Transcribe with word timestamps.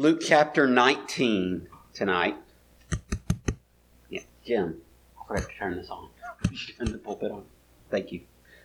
Luke 0.00 0.22
chapter 0.22 0.66
19 0.66 1.68
tonight. 1.92 2.34
Yeah, 4.08 4.22
Jim, 4.46 4.80
I 5.14 5.28
forgot 5.28 5.50
to 5.50 5.54
turn 5.58 5.76
this 5.76 5.90
on. 5.90 6.08
turn 6.78 6.92
the 6.92 6.96
pulpit 6.96 7.30
on. 7.30 7.44
Thank 7.90 8.10
you. 8.10 8.22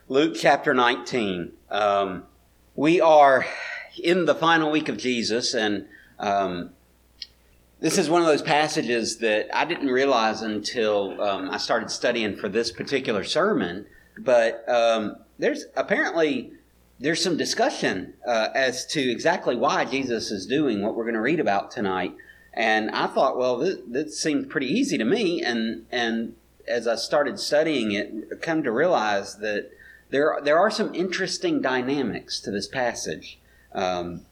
Luke 0.08 0.38
chapter 0.40 0.74
19. 0.74 1.52
Um, 1.70 2.24
we 2.76 3.02
are 3.02 3.46
in 4.02 4.24
the 4.24 4.34
final 4.34 4.72
week 4.72 4.88
of 4.88 4.96
Jesus, 4.96 5.54
and 5.54 5.88
um, 6.20 6.70
this 7.82 7.98
is 7.98 8.10
one 8.10 8.22
of 8.22 8.28
those 8.28 8.42
passages 8.42 9.18
that 9.18 9.54
I 9.54 9.66
didn't 9.66 9.90
realize 9.90 10.42
until 10.42 11.22
um, 11.22 11.50
I 11.50 11.58
started 11.58 11.92
studying 11.92 12.38
for 12.38 12.48
this 12.48 12.72
particular 12.72 13.26
sermon. 13.26 13.88
But 14.18 14.64
um, 14.70 15.18
there's 15.38 15.66
apparently 15.76 16.54
there's 17.00 17.22
some 17.22 17.38
discussion 17.38 18.14
uh, 18.26 18.50
as 18.56 18.86
to 18.88 19.02
exactly 19.02 19.56
why 19.56 19.86
Jesus 19.86 20.32
is 20.32 20.46
doing 20.46 20.82
what 20.82 20.96
we're 20.96 21.04
going 21.04 21.16
to 21.16 21.22
read 21.22 21.40
about 21.40 21.72
tonight. 21.72 22.16
And 22.54 22.90
I 22.92 23.08
thought, 23.08 23.38
well, 23.38 23.58
this, 23.58 23.78
this 23.86 24.20
seemed 24.20 24.50
pretty 24.50 24.68
easy 24.68 24.98
to 24.98 25.06
me. 25.06 25.44
And 25.44 25.86
and 25.92 26.36
as 26.68 26.88
I 26.88 26.96
started 26.96 27.40
studying 27.40 27.92
it, 27.92 28.42
come 28.42 28.64
to 28.64 28.72
realize 28.72 29.38
that 29.38 29.72
there 30.10 30.40
there 30.44 30.58
are 30.58 30.72
some 30.72 30.96
interesting 30.96 31.62
dynamics 31.62 32.40
to 32.42 32.52
this 32.52 32.68
passage. 32.68 33.40
Um, 33.74 34.26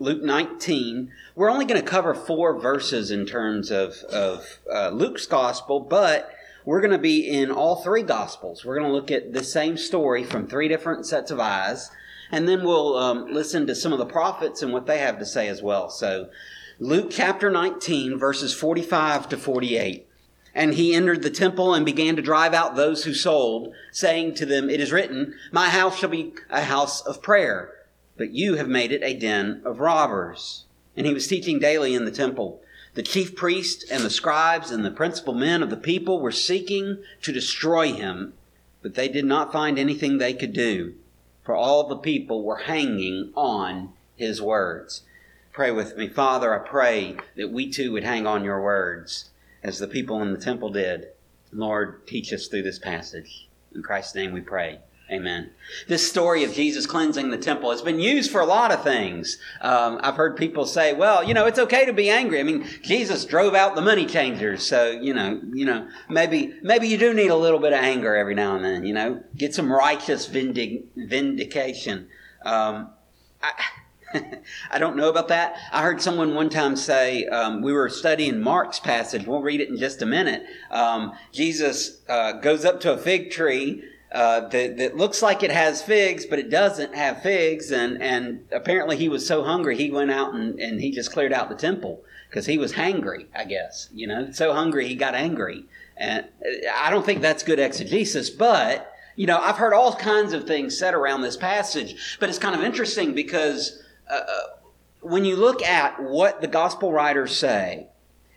Luke 0.00 0.22
19. 0.22 1.12
We're 1.36 1.50
only 1.50 1.66
going 1.66 1.80
to 1.80 1.86
cover 1.86 2.14
four 2.14 2.58
verses 2.58 3.10
in 3.10 3.26
terms 3.26 3.70
of, 3.70 3.96
of 4.04 4.58
uh, 4.72 4.88
Luke's 4.88 5.26
gospel, 5.26 5.78
but 5.78 6.32
we're 6.64 6.80
going 6.80 6.92
to 6.92 6.98
be 6.98 7.28
in 7.28 7.50
all 7.50 7.76
three 7.76 8.02
gospels. 8.02 8.64
We're 8.64 8.78
going 8.78 8.88
to 8.88 8.94
look 8.94 9.10
at 9.10 9.34
the 9.34 9.44
same 9.44 9.76
story 9.76 10.24
from 10.24 10.46
three 10.46 10.68
different 10.68 11.04
sets 11.06 11.30
of 11.30 11.38
eyes, 11.38 11.90
and 12.30 12.48
then 12.48 12.64
we'll 12.64 12.96
um, 12.96 13.32
listen 13.32 13.66
to 13.66 13.74
some 13.74 13.92
of 13.92 13.98
the 13.98 14.06
prophets 14.06 14.62
and 14.62 14.72
what 14.72 14.86
they 14.86 14.98
have 14.98 15.18
to 15.18 15.26
say 15.26 15.48
as 15.48 15.62
well. 15.62 15.90
So, 15.90 16.30
Luke 16.78 17.08
chapter 17.10 17.50
19, 17.50 18.18
verses 18.18 18.54
45 18.54 19.28
to 19.30 19.36
48. 19.36 20.06
And 20.54 20.74
he 20.74 20.94
entered 20.94 21.22
the 21.22 21.30
temple 21.30 21.74
and 21.74 21.86
began 21.86 22.16
to 22.16 22.22
drive 22.22 22.54
out 22.54 22.74
those 22.74 23.04
who 23.04 23.14
sold, 23.14 23.72
saying 23.92 24.34
to 24.36 24.46
them, 24.46 24.68
It 24.68 24.80
is 24.80 24.90
written, 24.90 25.34
My 25.52 25.68
house 25.68 25.98
shall 25.98 26.08
be 26.08 26.34
a 26.50 26.62
house 26.62 27.02
of 27.02 27.22
prayer 27.22 27.74
but 28.20 28.34
you 28.34 28.56
have 28.56 28.68
made 28.68 28.92
it 28.92 29.02
a 29.02 29.14
den 29.14 29.62
of 29.64 29.80
robbers. 29.80 30.66
And 30.94 31.06
he 31.06 31.14
was 31.14 31.26
teaching 31.26 31.58
daily 31.58 31.94
in 31.94 32.04
the 32.04 32.10
temple. 32.10 32.60
The 32.92 33.02
chief 33.02 33.34
priests 33.34 33.90
and 33.90 34.04
the 34.04 34.10
scribes 34.10 34.70
and 34.70 34.84
the 34.84 34.90
principal 34.90 35.32
men 35.32 35.62
of 35.62 35.70
the 35.70 35.76
people 35.78 36.20
were 36.20 36.30
seeking 36.30 36.98
to 37.22 37.32
destroy 37.32 37.94
him, 37.94 38.34
but 38.82 38.94
they 38.94 39.08
did 39.08 39.24
not 39.24 39.52
find 39.52 39.78
anything 39.78 40.18
they 40.18 40.34
could 40.34 40.52
do, 40.52 40.96
for 41.50 41.56
all 41.56 41.82
the 41.82 41.96
people 41.96 42.44
were 42.44 42.58
hanging 42.58 43.32
on 43.34 43.92
his 44.14 44.40
words. 44.40 45.02
Pray 45.52 45.72
with 45.72 45.96
me. 45.96 46.06
Father, 46.06 46.54
I 46.54 46.64
pray 46.64 47.16
that 47.34 47.50
we 47.50 47.68
too 47.68 47.90
would 47.90 48.04
hang 48.04 48.24
on 48.24 48.44
your 48.44 48.62
words 48.62 49.30
as 49.60 49.80
the 49.80 49.88
people 49.88 50.22
in 50.22 50.30
the 50.30 50.38
temple 50.38 50.70
did. 50.70 51.08
Lord, 51.52 52.06
teach 52.06 52.32
us 52.32 52.46
through 52.46 52.62
this 52.62 52.78
passage. 52.78 53.48
In 53.74 53.82
Christ's 53.82 54.14
name 54.14 54.30
we 54.30 54.42
pray. 54.42 54.78
Amen. 55.10 55.50
This 55.88 56.08
story 56.08 56.44
of 56.44 56.52
Jesus 56.52 56.86
cleansing 56.86 57.30
the 57.30 57.36
temple 57.36 57.72
has 57.72 57.82
been 57.82 57.98
used 57.98 58.30
for 58.30 58.40
a 58.40 58.46
lot 58.46 58.70
of 58.70 58.84
things. 58.84 59.38
Um, 59.60 59.98
I've 60.02 60.14
heard 60.14 60.36
people 60.36 60.66
say, 60.66 60.92
"Well, 60.92 61.24
you 61.24 61.34
know, 61.34 61.46
it's 61.46 61.58
okay 61.58 61.84
to 61.84 61.92
be 61.92 62.08
angry." 62.08 62.38
I 62.38 62.44
mean, 62.44 62.64
Jesus 62.82 63.24
drove 63.24 63.56
out 63.56 63.74
the 63.74 63.82
money 63.82 64.06
changers, 64.06 64.64
so 64.64 64.88
you 64.90 65.12
know, 65.12 65.40
you 65.52 65.64
know, 65.64 65.88
maybe 66.08 66.54
maybe 66.62 66.86
you 66.86 66.96
do 66.96 67.12
need 67.12 67.30
a 67.30 67.36
little 67.36 67.58
bit 67.58 67.72
of 67.72 67.80
anger 67.80 68.14
every 68.14 68.36
now 68.36 68.54
and 68.54 68.64
then. 68.64 68.86
You 68.86 68.94
know, 68.94 69.20
get 69.36 69.52
some 69.52 69.72
righteous 69.72 70.26
vindic- 70.26 70.84
vindication. 70.94 72.06
Um, 72.44 72.90
I, 73.42 73.52
I 74.70 74.78
don't 74.78 74.96
know 74.96 75.08
about 75.08 75.26
that. 75.28 75.56
I 75.72 75.82
heard 75.82 76.00
someone 76.00 76.34
one 76.34 76.50
time 76.50 76.76
say, 76.76 77.26
um, 77.26 77.62
we 77.62 77.72
were 77.72 77.88
studying 77.88 78.40
Mark's 78.40 78.78
passage. 78.78 79.26
We'll 79.26 79.42
read 79.42 79.60
it 79.60 79.68
in 79.68 79.76
just 79.76 80.02
a 80.02 80.06
minute. 80.06 80.44
Um, 80.70 81.12
Jesus 81.32 82.00
uh, 82.08 82.32
goes 82.32 82.64
up 82.64 82.80
to 82.80 82.92
a 82.92 82.98
fig 82.98 83.30
tree 83.30 83.84
uh, 84.12 84.48
that, 84.48 84.76
that 84.76 84.96
looks 84.96 85.22
like 85.22 85.42
it 85.42 85.52
has 85.52 85.82
figs, 85.82 86.26
but 86.26 86.38
it 86.38 86.50
doesn't 86.50 86.94
have 86.94 87.22
figs. 87.22 87.70
And, 87.70 88.02
and 88.02 88.44
apparently 88.50 88.96
he 88.96 89.08
was 89.08 89.26
so 89.26 89.44
hungry, 89.44 89.76
he 89.76 89.90
went 89.90 90.10
out 90.10 90.34
and, 90.34 90.58
and 90.58 90.80
he 90.80 90.90
just 90.90 91.12
cleared 91.12 91.32
out 91.32 91.48
the 91.48 91.54
temple 91.54 92.02
because 92.28 92.46
he 92.46 92.58
was 92.58 92.72
hangry, 92.72 93.26
I 93.34 93.44
guess. 93.44 93.88
You 93.92 94.06
know, 94.06 94.30
so 94.32 94.52
hungry 94.52 94.88
he 94.88 94.94
got 94.94 95.14
angry. 95.14 95.64
And 95.96 96.26
I 96.74 96.90
don't 96.90 97.04
think 97.04 97.20
that's 97.20 97.42
good 97.42 97.58
exegesis, 97.58 98.30
but, 98.30 98.92
you 99.16 99.26
know, 99.26 99.38
I've 99.38 99.58
heard 99.58 99.74
all 99.74 99.94
kinds 99.94 100.32
of 100.32 100.46
things 100.46 100.78
said 100.78 100.94
around 100.94 101.20
this 101.20 101.36
passage, 101.36 102.16
but 102.18 102.28
it's 102.28 102.38
kind 102.38 102.54
of 102.54 102.62
interesting 102.62 103.14
because 103.14 103.82
uh, 104.10 104.14
uh 104.14 104.40
when 105.02 105.24
you 105.24 105.36
look 105.36 105.62
at 105.62 106.02
what 106.02 106.40
the 106.40 106.46
gospel 106.46 106.92
writers 106.92 107.34
say, 107.36 107.86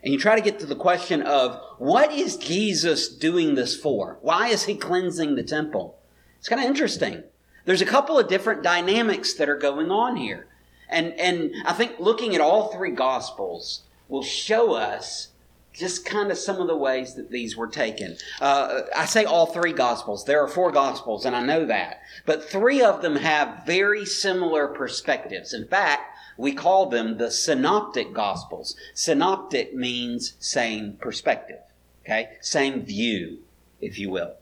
and 0.04 0.12
you 0.12 0.18
try 0.18 0.36
to 0.36 0.42
get 0.42 0.58
to 0.58 0.66
the 0.66 0.76
question 0.76 1.22
of 1.22 1.58
what 1.78 2.12
is 2.12 2.36
Jesus 2.36 3.08
doing 3.08 3.54
this 3.54 3.74
for? 3.74 4.18
Why 4.20 4.48
is 4.48 4.64
he 4.64 4.74
cleansing 4.74 5.34
the 5.34 5.42
temple? 5.42 5.98
It's 6.38 6.48
kind 6.48 6.60
of 6.60 6.68
interesting. 6.68 7.24
There's 7.64 7.80
a 7.80 7.86
couple 7.86 8.18
of 8.18 8.28
different 8.28 8.62
dynamics 8.62 9.32
that 9.34 9.48
are 9.48 9.56
going 9.56 9.90
on 9.90 10.16
here. 10.16 10.46
And, 10.90 11.18
and 11.18 11.54
I 11.64 11.72
think 11.72 11.98
looking 11.98 12.34
at 12.34 12.42
all 12.42 12.68
three 12.68 12.90
gospels 12.90 13.84
will 14.06 14.22
show 14.22 14.74
us 14.74 15.28
just 15.72 16.04
kind 16.04 16.30
of 16.30 16.36
some 16.36 16.60
of 16.60 16.68
the 16.68 16.76
ways 16.76 17.14
that 17.14 17.30
these 17.30 17.56
were 17.56 17.66
taken. 17.66 18.18
Uh, 18.42 18.82
I 18.94 19.06
say 19.06 19.24
all 19.24 19.46
three 19.46 19.72
gospels. 19.72 20.26
There 20.26 20.42
are 20.42 20.48
four 20.48 20.70
gospels, 20.70 21.24
and 21.24 21.34
I 21.34 21.42
know 21.42 21.64
that. 21.64 22.02
But 22.26 22.44
three 22.44 22.82
of 22.82 23.00
them 23.00 23.16
have 23.16 23.64
very 23.66 24.04
similar 24.04 24.68
perspectives. 24.68 25.54
In 25.54 25.66
fact, 25.66 26.13
we 26.36 26.52
call 26.52 26.86
them 26.88 27.18
the 27.18 27.30
synoptic 27.30 28.12
gospels. 28.12 28.76
Synoptic 28.94 29.74
means 29.74 30.34
same 30.38 30.94
perspective, 31.00 31.60
okay? 32.04 32.30
Same 32.40 32.82
view, 32.82 33.38
if 33.80 33.98
you 33.98 34.10
will. 34.10 34.34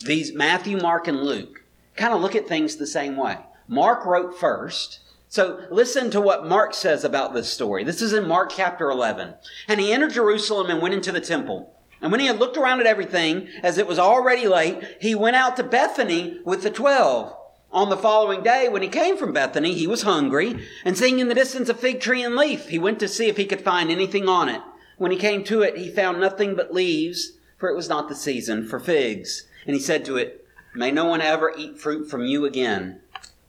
These 0.00 0.32
Matthew, 0.32 0.76
Mark, 0.76 1.08
and 1.08 1.22
Luke 1.22 1.64
kind 1.96 2.14
of 2.14 2.20
look 2.20 2.36
at 2.36 2.46
things 2.46 2.76
the 2.76 2.86
same 2.86 3.16
way. 3.16 3.38
Mark 3.66 4.06
wrote 4.06 4.38
first. 4.38 5.00
So 5.28 5.66
listen 5.70 6.10
to 6.12 6.20
what 6.20 6.46
Mark 6.46 6.72
says 6.72 7.04
about 7.04 7.34
this 7.34 7.52
story. 7.52 7.84
This 7.84 8.00
is 8.00 8.12
in 8.12 8.26
Mark 8.26 8.50
chapter 8.54 8.90
11. 8.90 9.34
And 9.66 9.80
he 9.80 9.92
entered 9.92 10.12
Jerusalem 10.12 10.70
and 10.70 10.80
went 10.80 10.94
into 10.94 11.12
the 11.12 11.20
temple. 11.20 11.74
And 12.00 12.12
when 12.12 12.20
he 12.20 12.26
had 12.26 12.38
looked 12.38 12.56
around 12.56 12.80
at 12.80 12.86
everything, 12.86 13.48
as 13.62 13.76
it 13.76 13.86
was 13.86 13.98
already 13.98 14.46
late, 14.46 14.82
he 15.00 15.14
went 15.14 15.36
out 15.36 15.56
to 15.56 15.64
Bethany 15.64 16.40
with 16.44 16.62
the 16.62 16.70
twelve. 16.70 17.34
On 17.70 17.90
the 17.90 17.98
following 17.98 18.42
day, 18.42 18.66
when 18.68 18.80
he 18.80 18.88
came 18.88 19.18
from 19.18 19.34
Bethany, 19.34 19.74
he 19.74 19.86
was 19.86 20.02
hungry, 20.02 20.58
and 20.86 20.96
seeing 20.96 21.18
in 21.18 21.28
the 21.28 21.34
distance 21.34 21.68
a 21.68 21.74
fig 21.74 22.00
tree 22.00 22.22
and 22.22 22.34
leaf, 22.34 22.68
he 22.68 22.78
went 22.78 22.98
to 23.00 23.08
see 23.08 23.26
if 23.26 23.36
he 23.36 23.44
could 23.44 23.60
find 23.60 23.90
anything 23.90 24.26
on 24.26 24.48
it. 24.48 24.62
When 24.96 25.10
he 25.10 25.18
came 25.18 25.44
to 25.44 25.60
it, 25.60 25.76
he 25.76 25.90
found 25.90 26.18
nothing 26.18 26.54
but 26.56 26.72
leaves, 26.72 27.32
for 27.58 27.68
it 27.68 27.76
was 27.76 27.88
not 27.88 28.08
the 28.08 28.14
season 28.14 28.66
for 28.66 28.80
figs. 28.80 29.46
And 29.66 29.76
he 29.76 29.82
said 29.82 30.06
to 30.06 30.16
it, 30.16 30.46
May 30.74 30.90
no 30.90 31.04
one 31.04 31.20
ever 31.20 31.52
eat 31.58 31.78
fruit 31.78 32.08
from 32.10 32.24
you 32.24 32.46
again. 32.46 33.00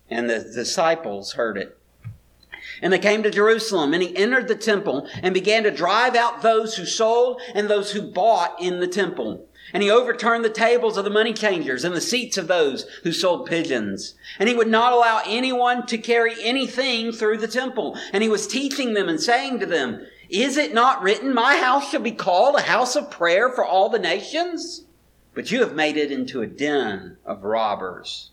And 0.09 0.29
the 0.29 0.39
disciples 0.39 1.33
heard 1.33 1.57
it. 1.57 1.77
And 2.81 2.91
they 2.91 2.99
came 2.99 3.23
to 3.23 3.31
Jerusalem, 3.31 3.93
and 3.93 4.03
he 4.03 4.15
entered 4.17 4.49
the 4.49 4.55
temple 4.55 5.07
and 5.23 5.33
began 5.33 5.63
to 5.63 5.71
drive 5.71 6.15
out 6.15 6.41
those 6.41 6.75
who 6.75 6.85
sold 6.85 7.41
and 7.55 7.69
those 7.69 7.91
who 7.93 8.01
bought 8.01 8.61
in 8.61 8.81
the 8.81 8.87
temple 8.87 9.47
and 9.73 9.83
he 9.83 9.91
overturned 9.91 10.43
the 10.43 10.49
tables 10.49 10.97
of 10.97 11.03
the 11.03 11.09
money 11.09 11.33
changers 11.33 11.83
and 11.83 11.95
the 11.95 12.01
seats 12.01 12.37
of 12.37 12.47
those 12.47 12.83
who 13.03 13.11
sold 13.11 13.45
pigeons. 13.45 14.15
And 14.39 14.49
he 14.49 14.55
would 14.55 14.67
not 14.67 14.93
allow 14.93 15.21
anyone 15.25 15.85
to 15.87 15.97
carry 15.97 16.33
anything 16.41 17.11
through 17.11 17.37
the 17.37 17.47
temple. 17.47 17.97
And 18.13 18.23
he 18.23 18.29
was 18.29 18.47
teaching 18.47 18.93
them 18.93 19.09
and 19.09 19.19
saying 19.19 19.59
to 19.59 19.65
them, 19.65 20.05
Is 20.29 20.57
it 20.57 20.73
not 20.73 21.01
written, 21.01 21.33
My 21.33 21.57
house 21.57 21.91
shall 21.91 22.01
be 22.01 22.11
called 22.11 22.55
a 22.55 22.63
house 22.63 22.95
of 22.95 23.11
prayer 23.11 23.51
for 23.51 23.63
all 23.63 23.89
the 23.89 23.99
nations? 23.99 24.85
But 25.33 25.51
you 25.51 25.59
have 25.61 25.75
made 25.75 25.97
it 25.97 26.11
into 26.11 26.41
a 26.41 26.47
den 26.47 27.17
of 27.25 27.43
robbers. 27.43 28.31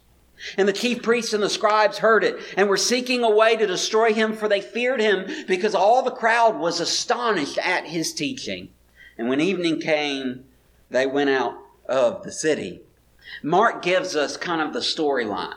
And 0.56 0.68
the 0.68 0.72
chief 0.72 1.02
priests 1.02 1.32
and 1.32 1.42
the 1.42 1.48
scribes 1.48 1.98
heard 1.98 2.22
it 2.22 2.38
and 2.56 2.68
were 2.68 2.76
seeking 2.76 3.24
a 3.24 3.30
way 3.30 3.56
to 3.56 3.66
destroy 3.66 4.12
him, 4.12 4.34
for 4.34 4.48
they 4.48 4.60
feared 4.60 5.00
him 5.00 5.26
because 5.46 5.74
all 5.74 6.02
the 6.02 6.10
crowd 6.10 6.58
was 6.58 6.78
astonished 6.78 7.58
at 7.58 7.86
his 7.86 8.12
teaching. 8.12 8.68
And 9.16 9.28
when 9.28 9.40
evening 9.40 9.80
came, 9.80 10.44
they 10.90 11.06
went 11.06 11.30
out 11.30 11.58
of 11.88 12.22
the 12.22 12.32
city. 12.32 12.82
Mark 13.42 13.82
gives 13.82 14.14
us 14.16 14.36
kind 14.36 14.60
of 14.60 14.72
the 14.72 14.80
storyline. 14.80 15.54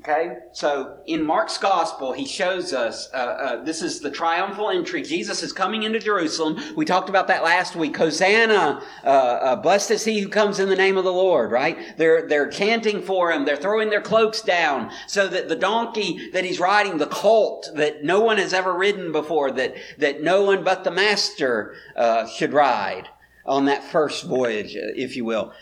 Okay, 0.00 0.36
so 0.52 0.98
in 1.06 1.24
Mark's 1.24 1.58
gospel, 1.58 2.12
he 2.12 2.24
shows 2.24 2.72
us 2.72 3.10
uh, 3.12 3.16
uh, 3.16 3.64
this 3.64 3.82
is 3.82 3.98
the 3.98 4.12
triumphal 4.12 4.70
entry. 4.70 5.02
Jesus 5.02 5.42
is 5.42 5.52
coming 5.52 5.82
into 5.82 5.98
Jerusalem. 5.98 6.56
We 6.76 6.84
talked 6.84 7.08
about 7.08 7.26
that 7.26 7.42
last 7.42 7.74
week. 7.74 7.96
Hosanna, 7.96 8.80
uh, 9.02 9.06
uh, 9.06 9.56
blessed 9.56 9.90
is 9.90 10.04
he 10.04 10.20
who 10.20 10.28
comes 10.28 10.60
in 10.60 10.68
the 10.68 10.76
name 10.76 10.96
of 10.96 11.04
the 11.04 11.12
Lord. 11.12 11.50
Right? 11.50 11.96
They're 11.96 12.28
they're 12.28 12.48
chanting 12.48 13.02
for 13.02 13.32
him. 13.32 13.44
They're 13.44 13.56
throwing 13.56 13.90
their 13.90 14.00
cloaks 14.00 14.40
down 14.40 14.92
so 15.08 15.26
that 15.26 15.48
the 15.48 15.56
donkey 15.56 16.30
that 16.30 16.44
he's 16.44 16.60
riding, 16.60 16.98
the 16.98 17.06
colt 17.06 17.68
that 17.74 18.04
no 18.04 18.20
one 18.20 18.38
has 18.38 18.54
ever 18.54 18.72
ridden 18.72 19.10
before, 19.10 19.50
that 19.50 19.74
that 19.98 20.22
no 20.22 20.44
one 20.44 20.62
but 20.62 20.84
the 20.84 20.92
master 20.92 21.74
uh, 21.96 22.28
should 22.28 22.52
ride 22.52 23.08
on 23.48 23.64
that 23.64 23.82
first 23.82 24.24
voyage, 24.24 24.76
uh, 24.76 24.92
if 24.94 25.16
you 25.16 25.24
will. 25.24 25.52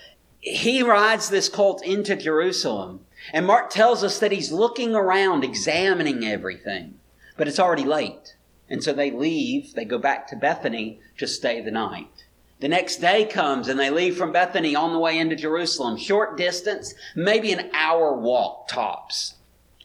He 0.41 0.83
rides 0.83 1.31
this 1.31 1.49
colt 1.49 1.83
into 1.85 2.17
Jerusalem, 2.17 3.01
and 3.33 3.47
Mark 3.47 3.71
tells 3.71 4.05
us 4.05 4.19
that 4.19 4.33
he's 4.33 4.53
looking 4.53 4.95
around, 4.95 5.45
examining 5.45 6.25
everything. 6.25 6.99
But 7.37 7.49
it's 7.49 7.59
already 7.59 7.85
late. 7.85 8.37
And 8.69 8.83
so 8.83 8.93
they 8.93 9.11
leave, 9.11 9.75
they 9.75 9.85
go 9.85 9.99
back 9.99 10.27
to 10.29 10.37
Bethany 10.37 11.01
to 11.19 11.27
stay 11.27 11.61
the 11.61 11.71
night. 11.71 12.25
The 12.59 12.69
next 12.69 12.97
day 12.97 13.25
comes 13.25 13.69
and 13.69 13.79
they 13.79 13.91
leave 13.91 14.17
from 14.17 14.33
Bethany 14.33 14.75
on 14.75 14.93
the 14.93 14.99
way 14.99 15.19
into 15.19 15.37
Jerusalem, 15.37 15.99
short 15.99 16.37
distance, 16.37 16.95
maybe 17.15 17.53
an 17.53 17.71
hour 17.75 18.15
walk 18.15 18.69
tops. 18.69 19.35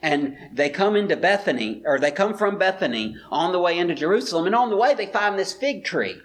And 0.02 0.38
they 0.52 0.70
come 0.70 0.96
into 0.96 1.16
Bethany, 1.16 1.84
or 1.86 2.00
they 2.00 2.10
come 2.10 2.36
from 2.36 2.58
Bethany 2.58 3.18
on 3.30 3.52
the 3.52 3.60
way 3.60 3.78
into 3.78 3.94
Jerusalem, 3.94 4.48
and 4.48 4.56
on 4.56 4.72
the 4.72 4.78
way 4.78 4.96
they 4.96 5.06
find 5.06 5.38
this 5.38 5.54
fig 5.54 5.84
tree. 5.84 6.20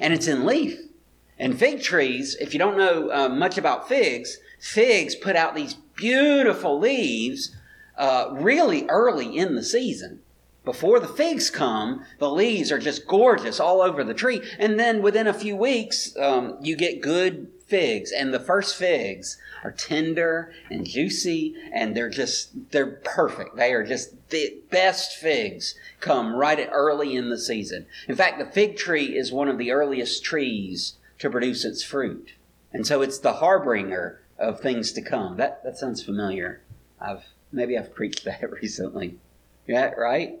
And 0.00 0.14
it's 0.14 0.28
in 0.28 0.46
leaf. 0.46 0.78
And 1.38 1.58
fig 1.58 1.82
trees, 1.82 2.36
if 2.40 2.52
you 2.52 2.58
don't 2.58 2.76
know 2.76 3.10
uh, 3.12 3.28
much 3.28 3.58
about 3.58 3.88
figs, 3.88 4.38
figs 4.58 5.14
put 5.14 5.36
out 5.36 5.54
these 5.54 5.74
beautiful 5.94 6.78
leaves 6.78 7.54
uh, 7.96 8.28
really 8.32 8.86
early 8.88 9.36
in 9.36 9.54
the 9.54 9.62
season. 9.62 10.20
Before 10.64 11.00
the 11.00 11.08
figs 11.08 11.48
come, 11.48 12.04
the 12.18 12.30
leaves 12.30 12.70
are 12.70 12.78
just 12.78 13.06
gorgeous 13.06 13.58
all 13.58 13.80
over 13.80 14.04
the 14.04 14.14
tree. 14.14 14.42
And 14.58 14.78
then 14.78 15.00
within 15.00 15.26
a 15.26 15.32
few 15.32 15.56
weeks, 15.56 16.14
um, 16.18 16.58
you 16.60 16.76
get 16.76 17.00
good 17.00 17.50
figs. 17.66 18.12
And 18.12 18.34
the 18.34 18.40
first 18.40 18.76
figs 18.76 19.38
are 19.64 19.72
tender 19.72 20.52
and 20.70 20.86
juicy, 20.86 21.54
and 21.72 21.96
they're 21.96 22.10
just, 22.10 22.70
they're 22.70 22.86
perfect. 22.86 23.56
They 23.56 23.72
are 23.72 23.84
just 23.84 24.28
the 24.30 24.58
best 24.70 25.16
figs 25.16 25.74
come 26.00 26.34
right 26.34 26.68
early 26.70 27.16
in 27.16 27.30
the 27.30 27.38
season. 27.38 27.86
In 28.06 28.16
fact, 28.16 28.38
the 28.38 28.44
fig 28.44 28.76
tree 28.76 29.16
is 29.16 29.32
one 29.32 29.48
of 29.48 29.58
the 29.58 29.70
earliest 29.70 30.22
trees 30.22 30.94
to 31.18 31.30
produce 31.30 31.64
its 31.64 31.82
fruit. 31.82 32.34
And 32.72 32.86
so 32.86 33.02
it's 33.02 33.18
the 33.18 33.34
harbinger 33.34 34.20
of 34.38 34.60
things 34.60 34.92
to 34.92 35.02
come. 35.02 35.36
That, 35.36 35.62
that 35.64 35.78
sounds 35.78 36.02
familiar. 36.02 36.62
I've, 37.00 37.24
maybe 37.50 37.76
I've 37.76 37.94
preached 37.94 38.24
that 38.26 38.50
recently. 38.52 39.18
Yeah, 39.66 39.90
right? 39.90 40.40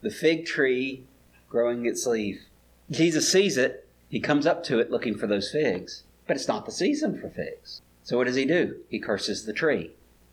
the 0.00 0.10
fig 0.10 0.46
tree 0.46 1.04
growing 1.48 1.86
its 1.86 2.06
leaf. 2.06 2.40
Jesus 2.90 3.30
sees 3.30 3.56
it. 3.56 3.88
He 4.08 4.20
comes 4.20 4.46
up 4.46 4.64
to 4.64 4.78
it 4.78 4.90
looking 4.90 5.16
for 5.16 5.26
those 5.26 5.50
figs. 5.50 6.04
But 6.26 6.36
it's 6.36 6.48
not 6.48 6.66
the 6.66 6.72
season 6.72 7.20
for 7.20 7.28
figs. 7.28 7.82
So 8.02 8.16
what 8.16 8.26
does 8.26 8.36
he 8.36 8.44
do? 8.44 8.76
He 8.88 8.98
curses 8.98 9.44
the 9.44 9.52
tree. 9.52 9.92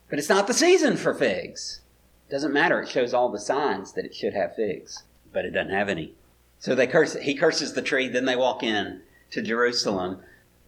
But 0.09 0.19
it's 0.19 0.30
not 0.30 0.48
the 0.48 0.53
season 0.53 0.98
for 0.98 1.13
figs. 1.13 1.81
Doesn't 2.30 2.53
matter. 2.53 2.81
It 2.81 2.89
shows 2.89 3.13
all 3.13 3.30
the 3.30 3.39
signs 3.39 3.94
that 3.94 4.06
it 4.06 4.15
should 4.15 4.33
have 4.33 4.56
figs, 4.56 5.03
but 5.33 5.45
it 5.45 5.51
doesn't 5.51 5.74
have 5.74 5.89
any. 5.89 6.13
So 6.59 6.74
they 6.74 6.88
curse. 6.88 7.15
He 7.15 7.36
curses 7.36 7.74
the 7.74 7.81
tree. 7.81 8.07
Then 8.07 8.25
they 8.25 8.36
walk 8.36 8.63
in 8.63 9.01
to 9.31 9.42
Jerusalem. 9.42 10.19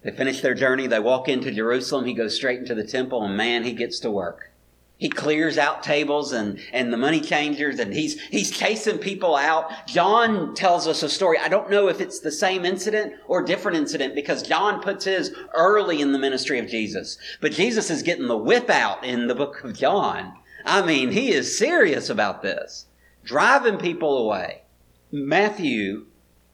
They 0.04 0.12
finish 0.12 0.42
their 0.42 0.54
journey. 0.54 0.88
They 0.88 1.00
walk 1.00 1.28
into 1.28 1.52
Jerusalem. 1.52 2.06
He 2.06 2.14
goes 2.14 2.36
straight 2.36 2.60
into 2.60 2.76
the 2.76 2.84
temple, 2.84 3.24
and 3.24 3.36
man, 3.36 3.64
he 3.64 3.74
gets 3.74 4.00
to 4.00 4.12
work. 4.12 4.52
He 4.98 5.10
clears 5.10 5.60
out 5.60 5.84
tables 5.84 6.32
and, 6.32 6.60
and 6.74 6.92
the 6.92 6.98
money 6.98 7.22
changers 7.22 7.78
and 7.78 7.94
he's, 7.94 8.20
he's 8.20 8.50
chasing 8.50 8.98
people 8.98 9.36
out. 9.36 9.72
John 9.86 10.56
tells 10.56 10.88
us 10.88 11.04
a 11.04 11.10
story. 11.10 11.38
I 11.38 11.50
don't 11.50 11.70
know 11.70 11.88
if 11.88 12.02
it's 12.02 12.20
the 12.20 12.32
same 12.32 12.66
incident 12.66 13.14
or 13.28 13.44
different 13.44 13.78
incident 13.78 14.16
because 14.16 14.42
John 14.42 14.82
puts 14.82 15.06
his 15.06 15.36
early 15.54 16.02
in 16.02 16.14
the 16.14 16.20
ministry 16.20 16.58
of 16.58 16.68
Jesus. 16.68 17.20
But 17.42 17.52
Jesus 17.52 17.92
is 17.92 18.02
getting 18.02 18.28
the 18.28 18.38
whip 18.38 18.72
out 18.72 19.04
in 19.04 19.28
the 19.28 19.36
book 19.36 19.64
of 19.64 19.78
John. 19.78 20.34
I 20.66 20.84
mean, 20.84 21.12
he 21.12 21.32
is 21.32 21.58
serious 21.58 22.10
about 22.10 22.42
this, 22.42 22.88
driving 23.24 23.78
people 23.78 24.18
away. 24.18 24.64
Matthew 25.12 26.08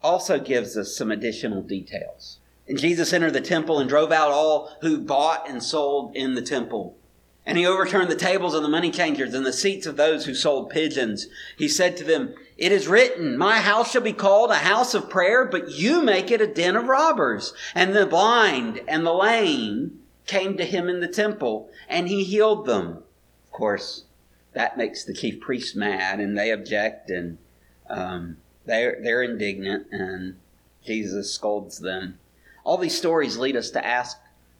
also 0.04 0.40
gives 0.40 0.78
us 0.78 0.96
some 0.96 1.12
additional 1.12 1.62
details. 1.62 2.40
And 2.68 2.78
Jesus 2.78 3.14
entered 3.14 3.34
the 3.34 3.42
temple 3.42 3.80
and 3.80 3.90
drove 3.90 4.12
out 4.12 4.32
all 4.32 4.76
who 4.82 5.00
bought 5.00 5.50
and 5.50 5.62
sold 5.62 6.16
in 6.16 6.36
the 6.36 6.42
temple 6.42 6.98
and 7.46 7.58
he 7.58 7.66
overturned 7.66 8.10
the 8.10 8.16
tables 8.16 8.54
of 8.54 8.64
the 8.64 8.70
money 8.70 8.90
changers 8.90 9.34
and 9.34 9.46
the 9.46 9.54
seats 9.54 9.86
of 9.86 9.98
those 9.98 10.26
who 10.26 10.34
sold 10.34 10.70
pigeons. 10.70 11.28
He 11.58 11.68
said 11.68 11.98
to 11.98 12.04
them, 12.04 12.34
It 12.58 12.72
is 12.72 12.88
written, 12.88 13.38
My 13.38 13.60
house 13.60 13.92
shall 13.92 14.02
be 14.02 14.14
called 14.14 14.50
a 14.50 14.56
house 14.56 14.94
of 14.94 15.10
prayer, 15.10 15.46
but 15.46 15.72
you 15.72 16.02
make 16.02 16.32
it 16.32 16.40
a 16.40 16.48
den 16.48 16.78
of 16.78 16.86
robbers. 16.86 17.54
And 17.76 17.94
the 17.94 18.06
blind 18.06 18.82
and 18.88 19.06
the 19.06 19.14
lame 19.14 20.00
came 20.26 20.56
to 20.56 20.66
him 20.66 20.88
in 20.88 21.02
the 21.02 21.08
temple, 21.08 21.70
and 21.90 22.08
he 22.08 22.24
healed 22.24 22.66
them. 22.66 23.04
Of 23.46 23.52
course, 23.52 24.06
that 24.54 24.78
makes 24.78 25.04
the 25.04 25.14
chief 25.14 25.42
priests 25.42 25.76
mad, 25.76 26.22
and 26.22 26.38
they 26.38 26.50
object, 26.50 27.10
and 27.10 27.40
um, 27.90 28.38
they're, 28.66 29.00
they're 29.02 29.24
indignant, 29.24 29.88
and 29.92 30.38
Jesus 30.86 31.34
scolds 31.34 31.80
them. 31.80 32.20
All 32.64 32.78
these 32.78 32.98
stories 32.98 33.38
lead 33.38 33.56
us 33.56 33.70
to 33.72 33.86
ask 33.86 34.18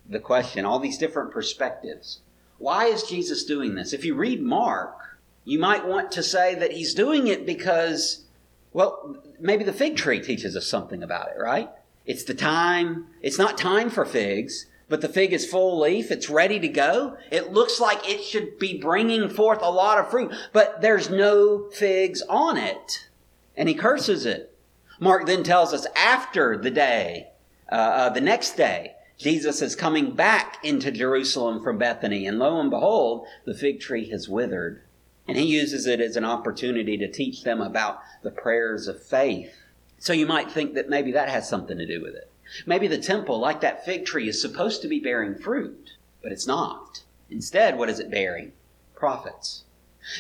the 0.10 0.20
question, 0.20 0.66
all 0.66 0.80
these 0.80 0.98
different 0.98 1.32
perspectives. 1.32 2.20
Why 2.58 2.86
is 2.86 3.04
Jesus 3.04 3.46
doing 3.46 3.76
this? 3.76 3.94
If 3.94 4.06
you 4.06 4.16
read 4.16 4.42
Mark, 4.42 5.18
you 5.46 5.60
might 5.60 5.86
want 5.86 6.12
to 6.14 6.24
say 6.24 6.56
that 6.56 6.74
he's 6.74 6.94
doing 6.94 7.28
it 7.28 7.46
because, 7.46 8.24
well, 8.72 9.18
maybe 9.40 9.64
the 9.64 9.74
fig 9.74 9.96
tree 9.96 10.20
teaches 10.20 10.56
us 10.56 10.68
something 10.68 11.04
about 11.04 11.30
it, 11.30 11.40
right? 11.40 11.70
It's 12.06 12.24
the 12.24 12.34
time, 12.34 13.08
it's 13.22 13.38
not 13.38 13.58
time 13.58 13.90
for 13.90 14.06
figs, 14.06 14.66
but 14.90 15.02
the 15.02 15.10
fig 15.10 15.34
is 15.34 15.50
full 15.50 15.80
leaf. 15.80 16.12
It's 16.12 16.30
ready 16.30 16.60
to 16.60 16.68
go. 16.68 17.18
It 17.32 17.52
looks 17.52 17.80
like 17.80 18.08
it 18.08 18.24
should 18.24 18.60
be 18.60 18.78
bringing 18.78 19.30
forth 19.30 19.60
a 19.62 19.72
lot 19.72 19.98
of 19.98 20.10
fruit, 20.10 20.34
but 20.52 20.82
there's 20.82 21.10
no 21.10 21.70
figs 21.72 22.22
on 22.30 22.58
it. 22.58 23.08
And 23.56 23.70
he 23.70 23.76
curses 23.76 24.26
it. 24.26 24.58
Mark 25.00 25.26
then 25.26 25.44
tells 25.44 25.74
us 25.74 25.86
after 25.96 26.58
the 26.58 26.72
day, 26.72 27.28
uh, 27.72 27.76
uh, 27.76 28.10
the 28.10 28.22
next 28.22 28.56
day, 28.56 28.94
Jesus 29.18 29.62
is 29.62 29.76
coming 29.76 30.12
back 30.12 30.58
into 30.64 30.92
Jerusalem 30.92 31.64
from 31.64 31.78
Bethany, 31.78 32.26
and 32.26 32.40
lo 32.40 32.60
and 32.60 32.70
behold, 32.70 33.26
the 33.46 33.54
fig 33.54 33.80
tree 33.80 34.10
has 34.10 34.28
withered. 34.28 34.82
And 35.28 35.38
he 35.38 35.46
uses 35.46 35.88
it 35.88 36.02
as 36.02 36.18
an 36.18 36.26
opportunity 36.26 36.98
to 36.98 37.12
teach 37.12 37.44
them 37.44 37.62
about 37.62 38.00
the 38.24 38.32
prayers 38.32 38.88
of 38.88 39.02
faith. 39.02 39.56
So 39.98 40.12
you 40.12 40.26
might 40.26 40.52
think 40.52 40.74
that 40.74 40.90
maybe 40.90 41.14
that 41.14 41.30
has 41.30 41.48
something 41.48 41.78
to 41.78 41.86
do 41.86 42.02
with 42.02 42.16
it. 42.16 42.30
Maybe 42.66 42.88
the 42.88 42.98
temple, 42.98 43.40
like 43.40 43.62
that 43.62 43.86
fig 43.86 44.06
tree, 44.06 44.28
is 44.28 44.42
supposed 44.42 44.82
to 44.82 44.88
be 44.88 45.00
bearing 45.00 45.36
fruit, 45.36 45.92
but 46.22 46.32
it's 46.32 46.46
not. 46.46 47.04
Instead, 47.30 47.78
what 47.78 47.90
is 47.90 48.00
it 48.00 48.12
bearing? 48.12 48.52
Profits. 48.96 49.64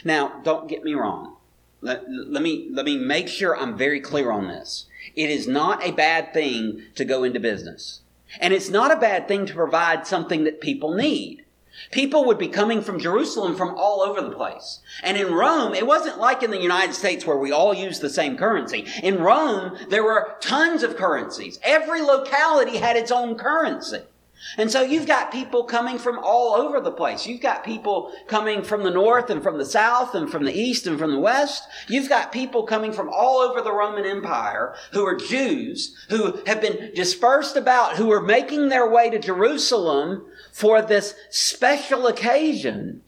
Now, 0.05 0.39
don't 0.43 0.69
get 0.69 0.83
me 0.83 0.93
wrong. 0.93 1.35
Let, 1.83 2.05
let, 2.09 2.41
me, 2.41 2.69
let 2.71 2.85
me 2.85 2.97
make 2.97 3.27
sure 3.27 3.57
I'm 3.57 3.77
very 3.77 3.99
clear 3.99 4.31
on 4.31 4.47
this. 4.47 4.85
It 5.15 5.29
is 5.29 5.47
not 5.47 5.85
a 5.85 5.91
bad 5.91 6.33
thing 6.33 6.83
to 6.95 7.03
go 7.03 7.23
into 7.23 7.41
business. 7.41 7.99
And 8.39 8.53
it's 8.53 8.69
not 8.69 8.91
a 8.91 8.99
bad 8.99 9.27
thing 9.27 9.45
to 9.45 9.53
provide 9.53 10.07
something 10.07 10.45
that 10.45 10.61
people 10.61 10.93
need. 10.93 11.43
People 11.91 12.23
would 12.25 12.37
be 12.37 12.47
coming 12.47 12.81
from 12.81 12.99
Jerusalem 12.99 13.55
from 13.55 13.75
all 13.75 14.01
over 14.01 14.21
the 14.21 14.35
place. 14.35 14.79
And 15.01 15.17
in 15.17 15.33
Rome, 15.33 15.73
it 15.73 15.85
wasn't 15.85 16.19
like 16.19 16.41
in 16.41 16.51
the 16.51 16.61
United 16.61 16.93
States 16.93 17.25
where 17.25 17.37
we 17.37 17.51
all 17.51 17.73
use 17.73 17.99
the 17.99 18.09
same 18.09 18.37
currency. 18.37 18.87
In 19.01 19.19
Rome, 19.19 19.77
there 19.89 20.03
were 20.03 20.35
tons 20.39 20.83
of 20.83 20.95
currencies. 20.95 21.59
Every 21.63 22.01
locality 22.01 22.77
had 22.77 22.95
its 22.95 23.11
own 23.11 23.35
currency. 23.35 24.03
And 24.57 24.71
so 24.71 24.81
you've 24.81 25.07
got 25.07 25.31
people 25.31 25.63
coming 25.63 25.97
from 25.97 26.19
all 26.19 26.53
over 26.55 26.79
the 26.79 26.91
place. 26.91 27.25
You've 27.25 27.41
got 27.41 27.63
people 27.63 28.11
coming 28.27 28.63
from 28.63 28.83
the 28.83 28.91
north 28.91 29.29
and 29.29 29.41
from 29.41 29.57
the 29.57 29.65
south 29.65 30.15
and 30.15 30.29
from 30.29 30.43
the 30.43 30.53
east 30.53 30.85
and 30.85 30.99
from 30.99 31.11
the 31.11 31.19
west. 31.19 31.67
You've 31.87 32.09
got 32.09 32.31
people 32.31 32.63
coming 32.63 32.93
from 32.93 33.09
all 33.09 33.39
over 33.39 33.61
the 33.61 33.73
Roman 33.73 34.05
Empire 34.05 34.75
who 34.91 35.05
are 35.05 35.15
Jews, 35.15 35.95
who 36.09 36.39
have 36.45 36.61
been 36.61 36.93
dispersed 36.93 37.55
about, 37.55 37.97
who 37.97 38.11
are 38.11 38.21
making 38.21 38.69
their 38.69 38.89
way 38.89 39.09
to 39.09 39.19
Jerusalem 39.19 40.25
for 40.51 40.81
this 40.81 41.15
special 41.29 42.07
occasion. 42.07 43.01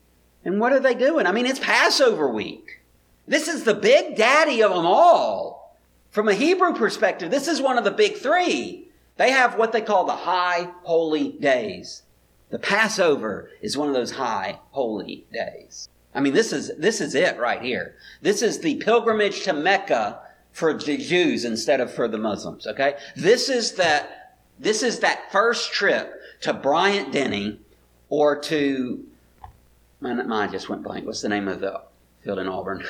And 0.43 0.59
what 0.59 0.73
are 0.73 0.79
they 0.79 0.95
doing? 0.95 1.25
I 1.25 1.31
mean, 1.31 1.45
it's 1.45 1.59
Passover 1.59 2.29
week. 2.29 2.81
This 3.27 3.47
is 3.47 3.63
the 3.63 3.73
big 3.73 4.15
daddy 4.15 4.61
of 4.61 4.73
them 4.73 4.85
all. 4.85 5.75
From 6.11 6.29
a 6.29 6.33
Hebrew 6.33 6.73
perspective, 6.73 7.29
this 7.29 7.47
is 7.47 7.61
one 7.61 7.77
of 7.77 7.83
the 7.83 7.91
big 7.91 8.15
three. 8.15 8.84
They 9.17 9.31
have 9.31 9.57
what 9.57 9.71
they 9.71 9.81
call 9.81 10.05
the 10.05 10.15
high 10.15 10.71
holy 10.83 11.31
days. 11.33 12.03
The 12.49 12.59
Passover 12.59 13.49
is 13.61 13.77
one 13.77 13.87
of 13.87 13.93
those 13.93 14.11
high 14.11 14.59
holy 14.71 15.25
days. 15.31 15.89
I 16.13 16.21
mean, 16.21 16.33
this 16.33 16.53
is, 16.53 16.71
this 16.77 17.01
is 17.01 17.15
it 17.15 17.37
right 17.37 17.61
here. 17.61 17.95
This 18.21 18.41
is 18.41 18.59
the 18.59 18.75
pilgrimage 18.75 19.43
to 19.43 19.53
Mecca 19.53 20.21
for 20.51 20.73
the 20.73 20.97
Jews 20.97 21.43
instead 21.43 21.81
of 21.81 21.93
for 21.93 22.07
the 22.07 22.17
Muslims, 22.17 22.65
okay? 22.65 22.95
This 23.15 23.49
is 23.49 23.73
that, 23.73 24.37
this 24.57 24.83
is 24.83 24.99
that 24.99 25.31
first 25.31 25.73
trip 25.73 26.13
to 26.41 26.53
Bryant 26.53 27.11
Denny 27.11 27.59
or 28.07 28.39
to, 28.39 29.05
mine, 29.99 30.25
mine 30.27 30.51
just 30.51 30.69
went 30.69 30.83
blank. 30.83 31.05
What's 31.05 31.21
the 31.21 31.29
name 31.29 31.49
of 31.49 31.59
the 31.59 31.81
field 32.21 32.39
in 32.39 32.47
Auburn? 32.47 32.85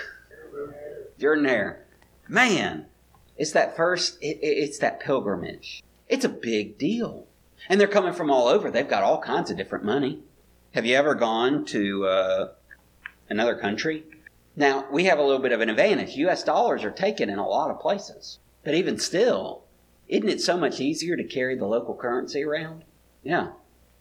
Jordan 1.20 1.46
Hare. 1.46 1.84
Man, 2.27 2.86
it's 3.38 3.51
that 3.53 3.75
first, 3.75 4.20
it, 4.22 4.38
it's 4.41 4.77
that 4.79 5.00
pilgrimage. 5.00 5.82
It's 6.07 6.25
a 6.25 6.29
big 6.29 6.77
deal. 6.77 7.27
And 7.67 7.79
they're 7.79 7.88
coming 7.88 8.13
from 8.13 8.29
all 8.29 8.47
over. 8.47 8.69
They've 8.69 8.88
got 8.88 9.03
all 9.03 9.21
kinds 9.21 9.50
of 9.50 9.57
different 9.57 9.85
money. 9.85 10.19
Have 10.74 10.85
you 10.85 10.95
ever 10.95 11.15
gone 11.15 11.65
to 11.65 12.05
uh, 12.05 12.47
another 13.29 13.55
country? 13.55 14.03
Now, 14.55 14.85
we 14.91 15.05
have 15.05 15.19
a 15.19 15.24
little 15.24 15.41
bit 15.41 15.51
of 15.51 15.62
an 15.62 15.69
advantage. 15.69 16.15
US 16.17 16.43
dollars 16.43 16.83
are 16.83 16.91
taken 16.91 17.29
in 17.29 17.39
a 17.39 17.47
lot 17.47 17.71
of 17.71 17.79
places. 17.79 18.39
But 18.63 18.75
even 18.75 19.00
still, 19.00 19.63
isn't 20.07 20.29
it 20.29 20.41
so 20.41 20.57
much 20.57 20.79
easier 20.79 21.15
to 21.15 21.24
carry 21.24 21.55
the 21.55 21.65
local 21.65 21.95
currency 21.95 22.43
around? 22.43 22.83
Yeah. 23.24 23.50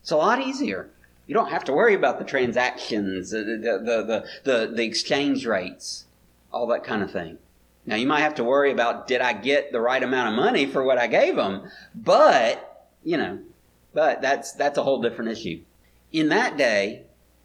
It's 0.03 0.11
a 0.11 0.17
lot 0.17 0.41
easier. 0.41 0.91
You 1.27 1.35
don't 1.35 1.51
have 1.51 1.65
to 1.65 1.73
worry 1.73 1.95
about 1.95 2.19
the 2.19 2.25
transactions, 2.25 3.31
the, 3.31 3.39
the, 3.39 4.03
the, 4.05 4.25
the, 4.45 4.73
the 4.75 4.85
exchange 4.85 5.47
rates, 5.47 6.05
all 6.53 6.67
that 6.67 6.85
kind 6.85 7.03
of 7.03 7.11
thing. 7.11 7.39
Now, 7.87 7.97
you 7.97 8.07
might 8.07 8.21
have 8.21 8.37
to 8.37 8.45
worry 8.45 8.73
about 8.73 9.07
did 9.07 9.21
I 9.21 9.33
get 9.35 9.73
the 9.73 9.81
right 9.81 10.03
amount 10.03 10.31
of 10.31 10.35
money 10.35 10.67
for 10.67 10.83
what 10.83 10.99
I 10.99 11.07
gave 11.07 11.37
them? 11.37 11.71
But, 11.95 12.89
you 13.03 13.17
know, 13.17 13.41
but 13.93 14.23
that's, 14.23 14.53
that's 14.53 14.79
a 14.79 14.83
whole 14.83 15.03
different 15.03 15.31
issue. 15.31 15.61
In 16.13 16.29
that 16.31 16.57
day, 16.57 17.03